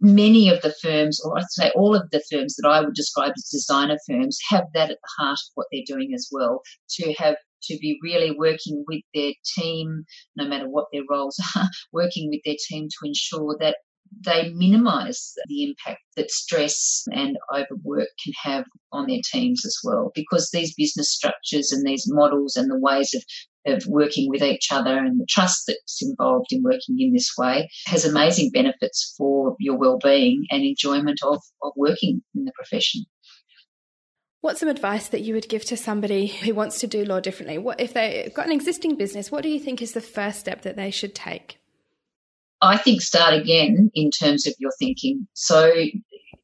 many 0.00 0.48
of 0.48 0.62
the 0.62 0.74
firms, 0.82 1.20
or 1.24 1.38
I'd 1.38 1.44
say 1.50 1.70
all 1.74 1.94
of 1.94 2.10
the 2.10 2.22
firms 2.30 2.56
that 2.56 2.68
I 2.68 2.80
would 2.80 2.94
describe 2.94 3.32
as 3.36 3.48
designer 3.50 3.98
firms, 4.08 4.38
have 4.48 4.64
that 4.74 4.90
at 4.90 4.98
the 5.02 5.22
heart 5.22 5.38
of 5.38 5.52
what 5.54 5.66
they're 5.70 5.82
doing 5.86 6.12
as 6.14 6.28
well, 6.32 6.62
to 6.90 7.12
have 7.14 7.36
to 7.64 7.78
be 7.78 7.98
really 8.02 8.30
working 8.30 8.84
with 8.88 9.02
their 9.14 9.32
team, 9.54 10.04
no 10.36 10.46
matter 10.46 10.68
what 10.68 10.86
their 10.92 11.02
roles 11.10 11.38
are, 11.56 11.68
working 11.92 12.30
with 12.30 12.40
their 12.44 12.56
team 12.68 12.88
to 12.88 13.06
ensure 13.06 13.56
that 13.60 13.76
they 14.24 14.52
minimize 14.52 15.32
the 15.46 15.64
impact 15.64 16.02
that 16.16 16.30
stress 16.30 17.04
and 17.12 17.38
overwork 17.54 18.08
can 18.22 18.32
have 18.42 18.64
on 18.92 19.06
their 19.06 19.20
teams 19.32 19.64
as 19.64 19.78
well. 19.82 20.10
Because 20.14 20.50
these 20.50 20.74
business 20.74 21.10
structures 21.10 21.72
and 21.72 21.86
these 21.86 22.04
models 22.06 22.56
and 22.56 22.70
the 22.70 22.78
ways 22.78 23.14
of 23.14 23.22
of 23.66 23.84
working 23.86 24.30
with 24.30 24.42
each 24.42 24.68
other 24.72 24.96
and 24.96 25.20
the 25.20 25.26
trust 25.28 25.64
that's 25.66 26.02
involved 26.02 26.46
in 26.50 26.62
working 26.62 26.96
in 26.98 27.12
this 27.12 27.32
way 27.36 27.68
has 27.86 28.04
amazing 28.04 28.50
benefits 28.50 29.14
for 29.18 29.54
your 29.58 29.76
well-being 29.76 30.46
and 30.50 30.62
enjoyment 30.62 31.20
of, 31.22 31.42
of 31.62 31.72
working 31.76 32.22
in 32.34 32.44
the 32.44 32.52
profession. 32.52 33.02
What's 34.40 34.60
some 34.60 34.70
advice 34.70 35.08
that 35.08 35.20
you 35.20 35.34
would 35.34 35.50
give 35.50 35.66
to 35.66 35.76
somebody 35.76 36.26
who 36.26 36.54
wants 36.54 36.80
to 36.80 36.86
do 36.86 37.04
law 37.04 37.20
differently? 37.20 37.58
What 37.58 37.78
if 37.78 37.92
they've 37.92 38.32
got 38.32 38.46
an 38.46 38.52
existing 38.52 38.96
business? 38.96 39.30
What 39.30 39.42
do 39.42 39.50
you 39.50 39.60
think 39.60 39.82
is 39.82 39.92
the 39.92 40.00
first 40.00 40.40
step 40.40 40.62
that 40.62 40.76
they 40.76 40.90
should 40.90 41.14
take? 41.14 41.58
I 42.62 42.76
think 42.76 43.00
start 43.00 43.34
again 43.34 43.90
in 43.94 44.10
terms 44.10 44.46
of 44.46 44.54
your 44.58 44.72
thinking. 44.78 45.26
So 45.34 45.72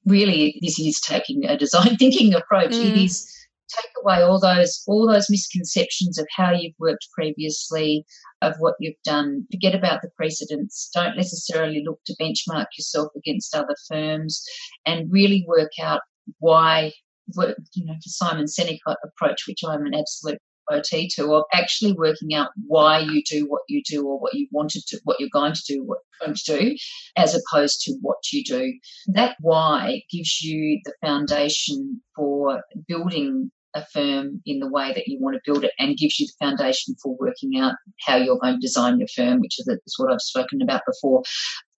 really 0.07 0.59
this 0.63 0.79
is 0.79 1.01
taking 1.01 1.45
a 1.45 1.57
design 1.57 1.97
thinking 1.99 2.35
approach. 2.35 2.73
Mm. 2.73 2.91
It 2.91 2.97
is 2.99 3.33
take 3.69 3.91
away 4.03 4.23
all 4.23 4.41
those 4.41 4.83
all 4.87 5.11
those 5.11 5.29
misconceptions 5.29 6.19
of 6.19 6.27
how 6.35 6.53
you've 6.53 6.75
worked 6.79 7.09
previously, 7.15 8.05
of 8.43 8.55
what 8.59 8.75
you've 8.81 9.03
done. 9.05 9.47
Forget 9.51 9.75
about 9.75 10.03
the 10.03 10.11
precedents. 10.17 10.91
Don't 10.95 11.17
necessarily 11.17 11.83
look 11.85 12.01
to 12.07 12.17
benchmark 12.21 12.67
yourself 12.79 13.09
against 13.17 13.55
other 13.55 13.77
firms 13.89 14.43
and 14.85 15.13
really 15.13 15.45
work 15.49 15.73
out 15.83 16.01
why 16.39 16.93
work, 17.35 17.59
you 17.75 17.85
know, 17.85 17.95
the 17.95 18.11
Simon 18.11 18.47
Sinek 18.47 18.79
approach, 18.87 19.43
which 19.49 19.63
I'm 19.67 19.85
an 19.85 19.95
absolute 19.95 20.39
OT 20.71 21.09
to, 21.15 21.35
of 21.35 21.45
actually 21.53 21.93
working 21.93 22.35
out 22.35 22.51
why 22.67 22.99
you 22.99 23.23
do 23.23 23.47
what 23.47 23.63
you 23.69 23.83
do 23.89 24.07
or 24.07 24.19
what 24.19 24.35
you 24.35 24.47
wanted 24.51 24.83
to, 24.89 25.01
what 25.05 25.21
you're 25.21 25.29
going 25.33 25.53
to 25.53 25.63
do, 25.67 25.85
what 25.85 25.99
you're 26.21 26.27
going 26.27 26.37
to 26.37 26.59
do, 26.59 26.77
as 27.17 27.35
opposed 27.35 27.81
to 27.83 27.93
what 28.01 28.19
you 28.33 28.45
do. 28.45 28.73
That 29.09 29.37
why 29.41 30.03
gives 30.11 30.43
you 30.43 30.81
the 30.85 30.95
foundation 31.03 32.01
for 32.15 32.63
building 32.89 33.51
a 33.77 33.85
firm 33.93 34.41
in 34.47 34.59
the 34.59 34.69
way 34.69 34.93
that 34.95 35.07
you 35.07 35.19
want 35.21 35.35
to 35.35 35.41
build 35.45 35.63
it 35.63 35.73
and 35.79 35.99
gives 35.99 36.19
you 36.19 36.27
the 36.27 36.47
foundation 36.47 36.95
for 37.03 37.15
working 37.21 37.59
out 37.61 37.75
how 38.07 38.17
you're 38.17 38.39
going 38.39 38.55
to 38.55 38.61
design 38.61 38.99
your 38.99 39.09
firm, 39.15 39.41
which 39.41 39.59
is, 39.59 39.69
is 39.69 39.95
what 39.99 40.13
I've 40.13 40.21
spoken 40.21 40.63
about 40.63 40.83
before. 40.87 41.23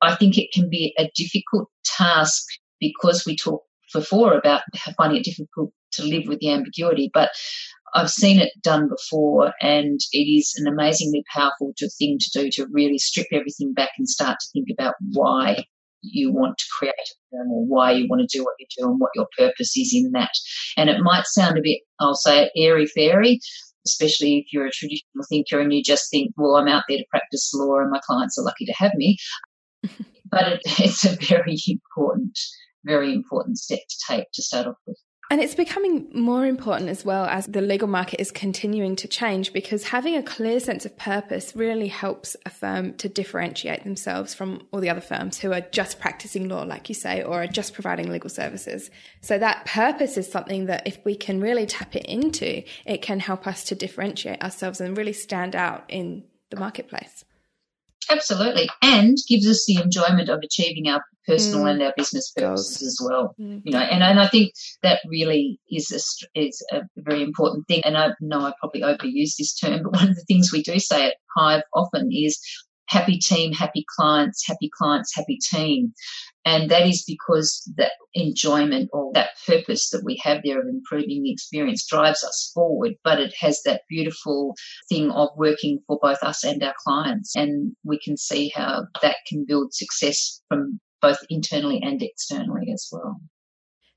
I 0.01 0.14
think 0.14 0.38
it 0.38 0.53
can 0.53 0.70
be 0.70 0.94
a 0.98 1.11
difficult 1.14 1.68
task 1.85 2.44
because 2.81 3.27
we 3.27 3.37
talked 3.37 3.66
before 3.92 4.35
about 4.35 4.62
finding 4.96 5.18
it 5.18 5.24
difficult 5.24 5.72
to 5.92 6.05
live 6.05 6.29
with 6.29 6.38
the 6.40 6.51
ambiguity, 6.51 7.11
but 7.12 7.31
I've 7.94 8.11
seen 8.11 8.40
it 8.40 8.53
done 8.62 8.88
before, 8.88 9.53
and 9.61 10.01
it 10.12 10.18
is 10.18 10.55
an 10.57 10.66
amazingly 10.66 11.24
powerful 11.35 11.72
thing 11.98 12.18
to 12.18 12.31
do 12.33 12.51
to 12.53 12.66
really 12.70 12.98
strip 12.98 13.27
everything 13.33 13.72
back 13.72 13.90
and 13.98 14.09
start 14.09 14.38
to 14.40 14.48
think 14.53 14.68
about 14.72 14.94
why 15.12 15.64
you 16.03 16.33
want 16.33 16.59
to 16.59 16.64
create 16.79 16.94
a 16.94 17.37
firm 17.37 17.51
or 17.51 17.64
why 17.66 17.90
you 17.90 18.07
want 18.09 18.20
to 18.20 18.38
do 18.38 18.44
what 18.44 18.55
you 18.59 18.66
do 18.77 18.88
and 18.88 19.01
what 19.01 19.11
your 19.14 19.27
purpose 19.37 19.77
is 19.77 19.92
in 19.94 20.12
that. 20.12 20.31
And 20.77 20.88
it 20.88 21.01
might 21.01 21.27
sound 21.27 21.59
a 21.59 21.62
bit, 21.62 21.81
I'll 22.01 22.14
say, 22.14 22.51
airy 22.57 22.87
fairy, 22.87 23.40
especially 23.87 24.38
if 24.38 24.53
you're 24.53 24.66
a 24.66 24.70
traditional 24.70 25.24
thinker 25.29 25.61
and 25.61 25.72
you 25.72 25.83
just 25.83 26.11
think, 26.11 26.33
well, 26.37 26.57
I'm 26.57 26.68
out 26.68 26.85
there 26.88 26.98
to 26.98 27.05
practice 27.11 27.53
law 27.55 27.79
and 27.79 27.90
my 27.90 28.01
clients 28.05 28.38
are 28.38 28.44
lucky 28.44 28.64
to 28.66 28.74
have 28.74 28.94
me. 28.94 29.18
but 30.31 30.53
it, 30.53 30.61
it's 30.79 31.05
a 31.05 31.16
very 31.16 31.57
important, 31.68 32.38
very 32.85 33.12
important 33.12 33.59
step 33.59 33.81
to 33.88 33.96
take 34.09 34.31
to 34.33 34.42
start 34.42 34.66
off 34.66 34.77
with. 34.87 34.98
And 35.30 35.42
it's 35.42 35.54
becoming 35.54 36.08
more 36.14 36.46
important 36.46 36.88
as 36.88 37.04
well 37.04 37.26
as 37.26 37.46
the 37.46 37.60
legal 37.60 37.86
market 37.86 38.18
is 38.18 38.30
continuing 38.30 38.96
to 38.96 39.06
change 39.06 39.52
because 39.52 39.84
having 39.84 40.16
a 40.16 40.22
clear 40.22 40.58
sense 40.58 40.86
of 40.86 40.96
purpose 40.96 41.54
really 41.54 41.88
helps 41.88 42.34
a 42.46 42.50
firm 42.50 42.94
to 42.94 43.10
differentiate 43.10 43.84
themselves 43.84 44.32
from 44.32 44.66
all 44.72 44.80
the 44.80 44.88
other 44.88 45.02
firms 45.02 45.38
who 45.38 45.52
are 45.52 45.60
just 45.60 46.00
practicing 46.00 46.48
law, 46.48 46.62
like 46.62 46.88
you 46.88 46.94
say, 46.94 47.22
or 47.22 47.42
are 47.42 47.46
just 47.46 47.74
providing 47.74 48.10
legal 48.10 48.30
services. 48.30 48.90
So 49.20 49.36
that 49.36 49.66
purpose 49.66 50.16
is 50.16 50.32
something 50.32 50.64
that 50.66 50.86
if 50.86 51.04
we 51.04 51.14
can 51.14 51.42
really 51.42 51.66
tap 51.66 51.94
it 51.94 52.06
into, 52.06 52.62
it 52.86 53.02
can 53.02 53.20
help 53.20 53.46
us 53.46 53.64
to 53.64 53.74
differentiate 53.74 54.42
ourselves 54.42 54.80
and 54.80 54.96
really 54.96 55.12
stand 55.12 55.54
out 55.54 55.84
in 55.88 56.24
the 56.48 56.56
marketplace. 56.56 57.26
Absolutely. 58.11 58.68
And 58.83 59.18
gives 59.29 59.47
us 59.47 59.64
the 59.66 59.81
enjoyment 59.83 60.29
of 60.29 60.40
achieving 60.42 60.88
our 60.88 61.03
personal 61.27 61.64
mm. 61.64 61.73
and 61.73 61.83
our 61.83 61.92
business 61.97 62.33
purposes 62.33 62.83
as 62.83 62.99
well. 63.07 63.35
Mm. 63.38 63.61
You 63.64 63.73
know, 63.73 63.81
and, 63.81 64.03
and 64.03 64.18
I 64.18 64.27
think 64.29 64.53
that 64.83 65.01
really 65.07 65.61
is 65.71 65.90
a, 65.90 66.40
is 66.40 66.64
a 66.73 66.81
very 66.97 67.23
important 67.23 67.68
thing. 67.68 67.83
And 67.85 67.97
I 67.97 68.11
know 68.21 68.40
I 68.40 68.53
probably 68.61 68.81
overuse 68.81 69.37
this 69.37 69.55
term, 69.55 69.83
but 69.83 69.92
one 69.92 70.09
of 70.09 70.16
the 70.16 70.25
things 70.25 70.53
we 70.53 70.62
do 70.62 70.79
say 70.79 71.09
at 71.09 71.16
Hive 71.37 71.62
often 71.75 72.11
is 72.12 72.38
happy 72.88 73.18
team, 73.18 73.53
happy 73.53 73.85
clients, 73.96 74.46
happy 74.46 74.70
clients, 74.77 75.14
happy 75.14 75.38
team. 75.38 75.92
And 76.44 76.70
that 76.70 76.87
is 76.87 77.05
because 77.07 77.70
that 77.77 77.92
enjoyment 78.14 78.88
or 78.92 79.12
that 79.12 79.31
purpose 79.46 79.90
that 79.90 80.03
we 80.05 80.20
have 80.24 80.40
there 80.42 80.61
of 80.61 80.66
improving 80.66 81.22
the 81.22 81.33
experience 81.33 81.87
drives 81.87 82.24
us 82.24 82.51
forward, 82.55 82.94
but 83.05 83.20
it 83.20 83.35
has 83.38 83.61
that 83.64 83.83
beautiful 83.88 84.55
thing 84.88 85.11
of 85.11 85.29
working 85.37 85.81
for 85.87 85.98
both 86.01 86.22
us 86.22 86.44
and 86.44 86.62
our 86.62 86.74
clients. 86.85 87.37
And 87.37 87.77
we 87.85 87.98
can 87.98 88.16
see 88.16 88.51
how 88.55 88.87
that 89.03 89.16
can 89.29 89.44
build 89.46 89.74
success 89.74 90.40
from 90.48 90.81
both 91.03 91.18
internally 91.29 91.81
and 91.83 92.03
externally 92.03 92.72
as 92.72 92.88
well. 92.90 93.20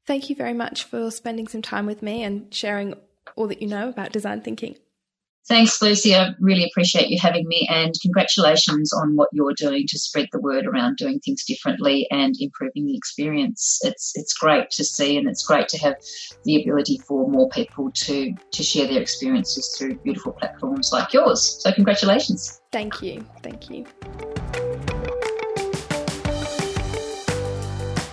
Thank 0.06 0.30
you 0.30 0.36
very 0.36 0.54
much 0.54 0.84
for 0.84 1.10
spending 1.10 1.48
some 1.48 1.62
time 1.62 1.86
with 1.86 2.02
me 2.02 2.24
and 2.24 2.54
sharing 2.54 2.96
all 3.36 3.48
that 3.48 3.62
you 3.62 3.68
know 3.68 3.90
about 3.90 4.12
design 4.12 4.42
thinking. 4.42 4.76
Thanks, 5.48 5.82
Lucy. 5.82 6.16
I 6.16 6.30
really 6.40 6.66
appreciate 6.66 7.10
you 7.10 7.18
having 7.20 7.48
me 7.48 7.68
and 7.70 7.94
congratulations 8.02 8.94
on 8.94 9.16
what 9.16 9.30
you're 9.34 9.54
doing 9.54 9.86
to 9.88 10.00
spread 10.00 10.28
the 10.32 10.40
word 10.40 10.66
around 10.66 10.98
doing 10.98 11.20
things 11.20 11.44
differently 11.44 12.08
and 12.12 12.36
improving 12.40 12.86
the 12.86 12.96
experience. 12.96 13.80
It's 13.82 14.12
it's 14.16 14.34
great 14.34 14.70
to 14.72 14.84
see 14.84 15.18
and 15.18 15.28
it's 15.28 15.44
great 15.44 15.68
to 15.70 15.78
have 15.80 15.96
the 16.46 16.62
ability 16.62 17.00
for 17.08 17.28
more 17.28 17.50
people 17.50 17.92
to 17.92 18.34
to 18.52 18.64
share 18.64 18.88
their 18.88 19.02
experiences 19.02 19.76
through 19.78 19.98
beautiful 20.00 20.34
platforms 20.34 20.92
like 20.94 21.12
yours. 21.12 21.58
So 21.60 21.72
congratulations. 21.72 22.62
Thank 22.72 23.02
you. 23.02 23.26
Thank 23.42 23.70
you. 23.70 23.86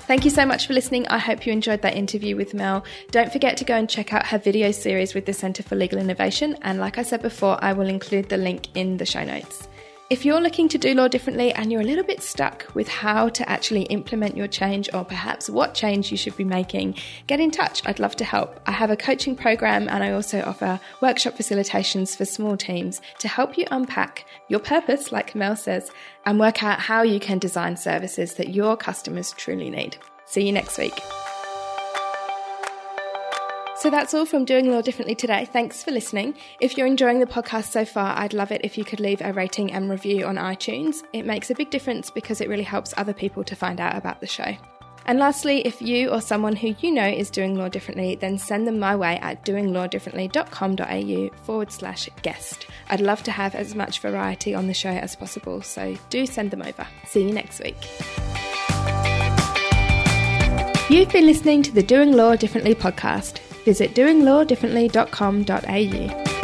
Thank 0.08 0.24
you 0.24 0.30
so 0.30 0.46
much 0.46 0.66
for 0.66 0.72
listening. 0.72 1.06
I 1.08 1.18
hope 1.18 1.46
you 1.46 1.52
enjoyed 1.52 1.82
that 1.82 1.94
interview 1.94 2.34
with 2.34 2.54
Mel. 2.54 2.82
Don't 3.10 3.30
forget 3.30 3.58
to 3.58 3.64
go 3.66 3.74
and 3.74 3.90
check 3.90 4.14
out 4.14 4.24
her 4.28 4.38
video 4.38 4.70
series 4.70 5.12
with 5.12 5.26
the 5.26 5.34
Centre 5.34 5.62
for 5.62 5.76
Legal 5.76 5.98
Innovation. 5.98 6.56
And 6.62 6.80
like 6.80 6.96
I 6.96 7.02
said 7.02 7.20
before, 7.20 7.62
I 7.62 7.74
will 7.74 7.88
include 7.88 8.30
the 8.30 8.38
link 8.38 8.74
in 8.74 8.96
the 8.96 9.04
show 9.04 9.22
notes. 9.22 9.68
If 10.10 10.24
you're 10.24 10.40
looking 10.40 10.70
to 10.70 10.78
do 10.78 10.94
law 10.94 11.06
differently 11.06 11.52
and 11.52 11.70
you're 11.70 11.82
a 11.82 11.84
little 11.84 12.02
bit 12.02 12.22
stuck 12.22 12.66
with 12.72 12.88
how 12.88 13.28
to 13.28 13.46
actually 13.46 13.82
implement 13.82 14.38
your 14.38 14.48
change 14.48 14.88
or 14.94 15.04
perhaps 15.04 15.50
what 15.50 15.74
change 15.74 16.10
you 16.10 16.16
should 16.16 16.34
be 16.34 16.44
making, 16.44 16.94
get 17.26 17.40
in 17.40 17.50
touch. 17.50 17.82
I'd 17.84 17.98
love 17.98 18.16
to 18.16 18.24
help. 18.24 18.58
I 18.64 18.72
have 18.72 18.88
a 18.90 18.96
coaching 18.96 19.36
program 19.36 19.86
and 19.86 20.02
I 20.02 20.12
also 20.12 20.40
offer 20.40 20.80
workshop 21.02 21.34
facilitations 21.34 22.16
for 22.16 22.24
small 22.24 22.56
teams 22.56 23.02
to 23.18 23.28
help 23.28 23.58
you 23.58 23.66
unpack 23.70 24.24
your 24.48 24.60
purpose, 24.60 25.12
like 25.12 25.34
Mel 25.34 25.56
says, 25.56 25.90
and 26.24 26.40
work 26.40 26.62
out 26.62 26.80
how 26.80 27.02
you 27.02 27.20
can 27.20 27.38
design 27.38 27.76
services 27.76 28.32
that 28.36 28.54
your 28.54 28.78
customers 28.78 29.32
truly 29.32 29.68
need. 29.68 29.98
See 30.24 30.46
you 30.46 30.52
next 30.52 30.78
week. 30.78 30.98
So 33.78 33.90
that's 33.90 34.12
all 34.12 34.26
from 34.26 34.44
Doing 34.44 34.72
Law 34.72 34.82
Differently 34.82 35.14
today. 35.14 35.44
Thanks 35.44 35.84
for 35.84 35.92
listening. 35.92 36.34
If 36.58 36.76
you're 36.76 36.88
enjoying 36.88 37.20
the 37.20 37.26
podcast 37.26 37.70
so 37.70 37.84
far, 37.84 38.18
I'd 38.18 38.34
love 38.34 38.50
it 38.50 38.62
if 38.64 38.76
you 38.76 38.84
could 38.84 38.98
leave 38.98 39.20
a 39.20 39.32
rating 39.32 39.72
and 39.72 39.88
review 39.88 40.26
on 40.26 40.34
iTunes. 40.34 41.04
It 41.12 41.24
makes 41.24 41.48
a 41.50 41.54
big 41.54 41.70
difference 41.70 42.10
because 42.10 42.40
it 42.40 42.48
really 42.48 42.64
helps 42.64 42.92
other 42.96 43.12
people 43.12 43.44
to 43.44 43.54
find 43.54 43.78
out 43.80 43.94
about 43.94 44.20
the 44.20 44.26
show. 44.26 44.56
And 45.06 45.20
lastly, 45.20 45.60
if 45.64 45.80
you 45.80 46.08
or 46.10 46.20
someone 46.20 46.56
who 46.56 46.74
you 46.80 46.90
know 46.90 47.06
is 47.06 47.30
doing 47.30 47.54
law 47.56 47.68
differently, 47.68 48.16
then 48.16 48.36
send 48.36 48.66
them 48.66 48.80
my 48.80 48.96
way 48.96 49.16
at 49.22 49.44
doinglawdifferently.com.au 49.44 51.36
forward 51.44 51.70
slash 51.70 52.08
guest. 52.22 52.66
I'd 52.90 53.00
love 53.00 53.22
to 53.22 53.30
have 53.30 53.54
as 53.54 53.76
much 53.76 54.00
variety 54.00 54.56
on 54.56 54.66
the 54.66 54.74
show 54.74 54.90
as 54.90 55.14
possible, 55.14 55.62
so 55.62 55.96
do 56.10 56.26
send 56.26 56.50
them 56.50 56.62
over. 56.62 56.84
See 57.06 57.22
you 57.22 57.32
next 57.32 57.60
week. 57.60 57.76
You've 60.90 61.12
been 61.12 61.26
listening 61.26 61.62
to 61.62 61.70
the 61.70 61.84
Doing 61.84 62.12
Law 62.12 62.34
Differently 62.34 62.74
podcast. 62.74 63.38
Visit 63.64 63.94
doinglawdifferently.com.au. 63.94 66.37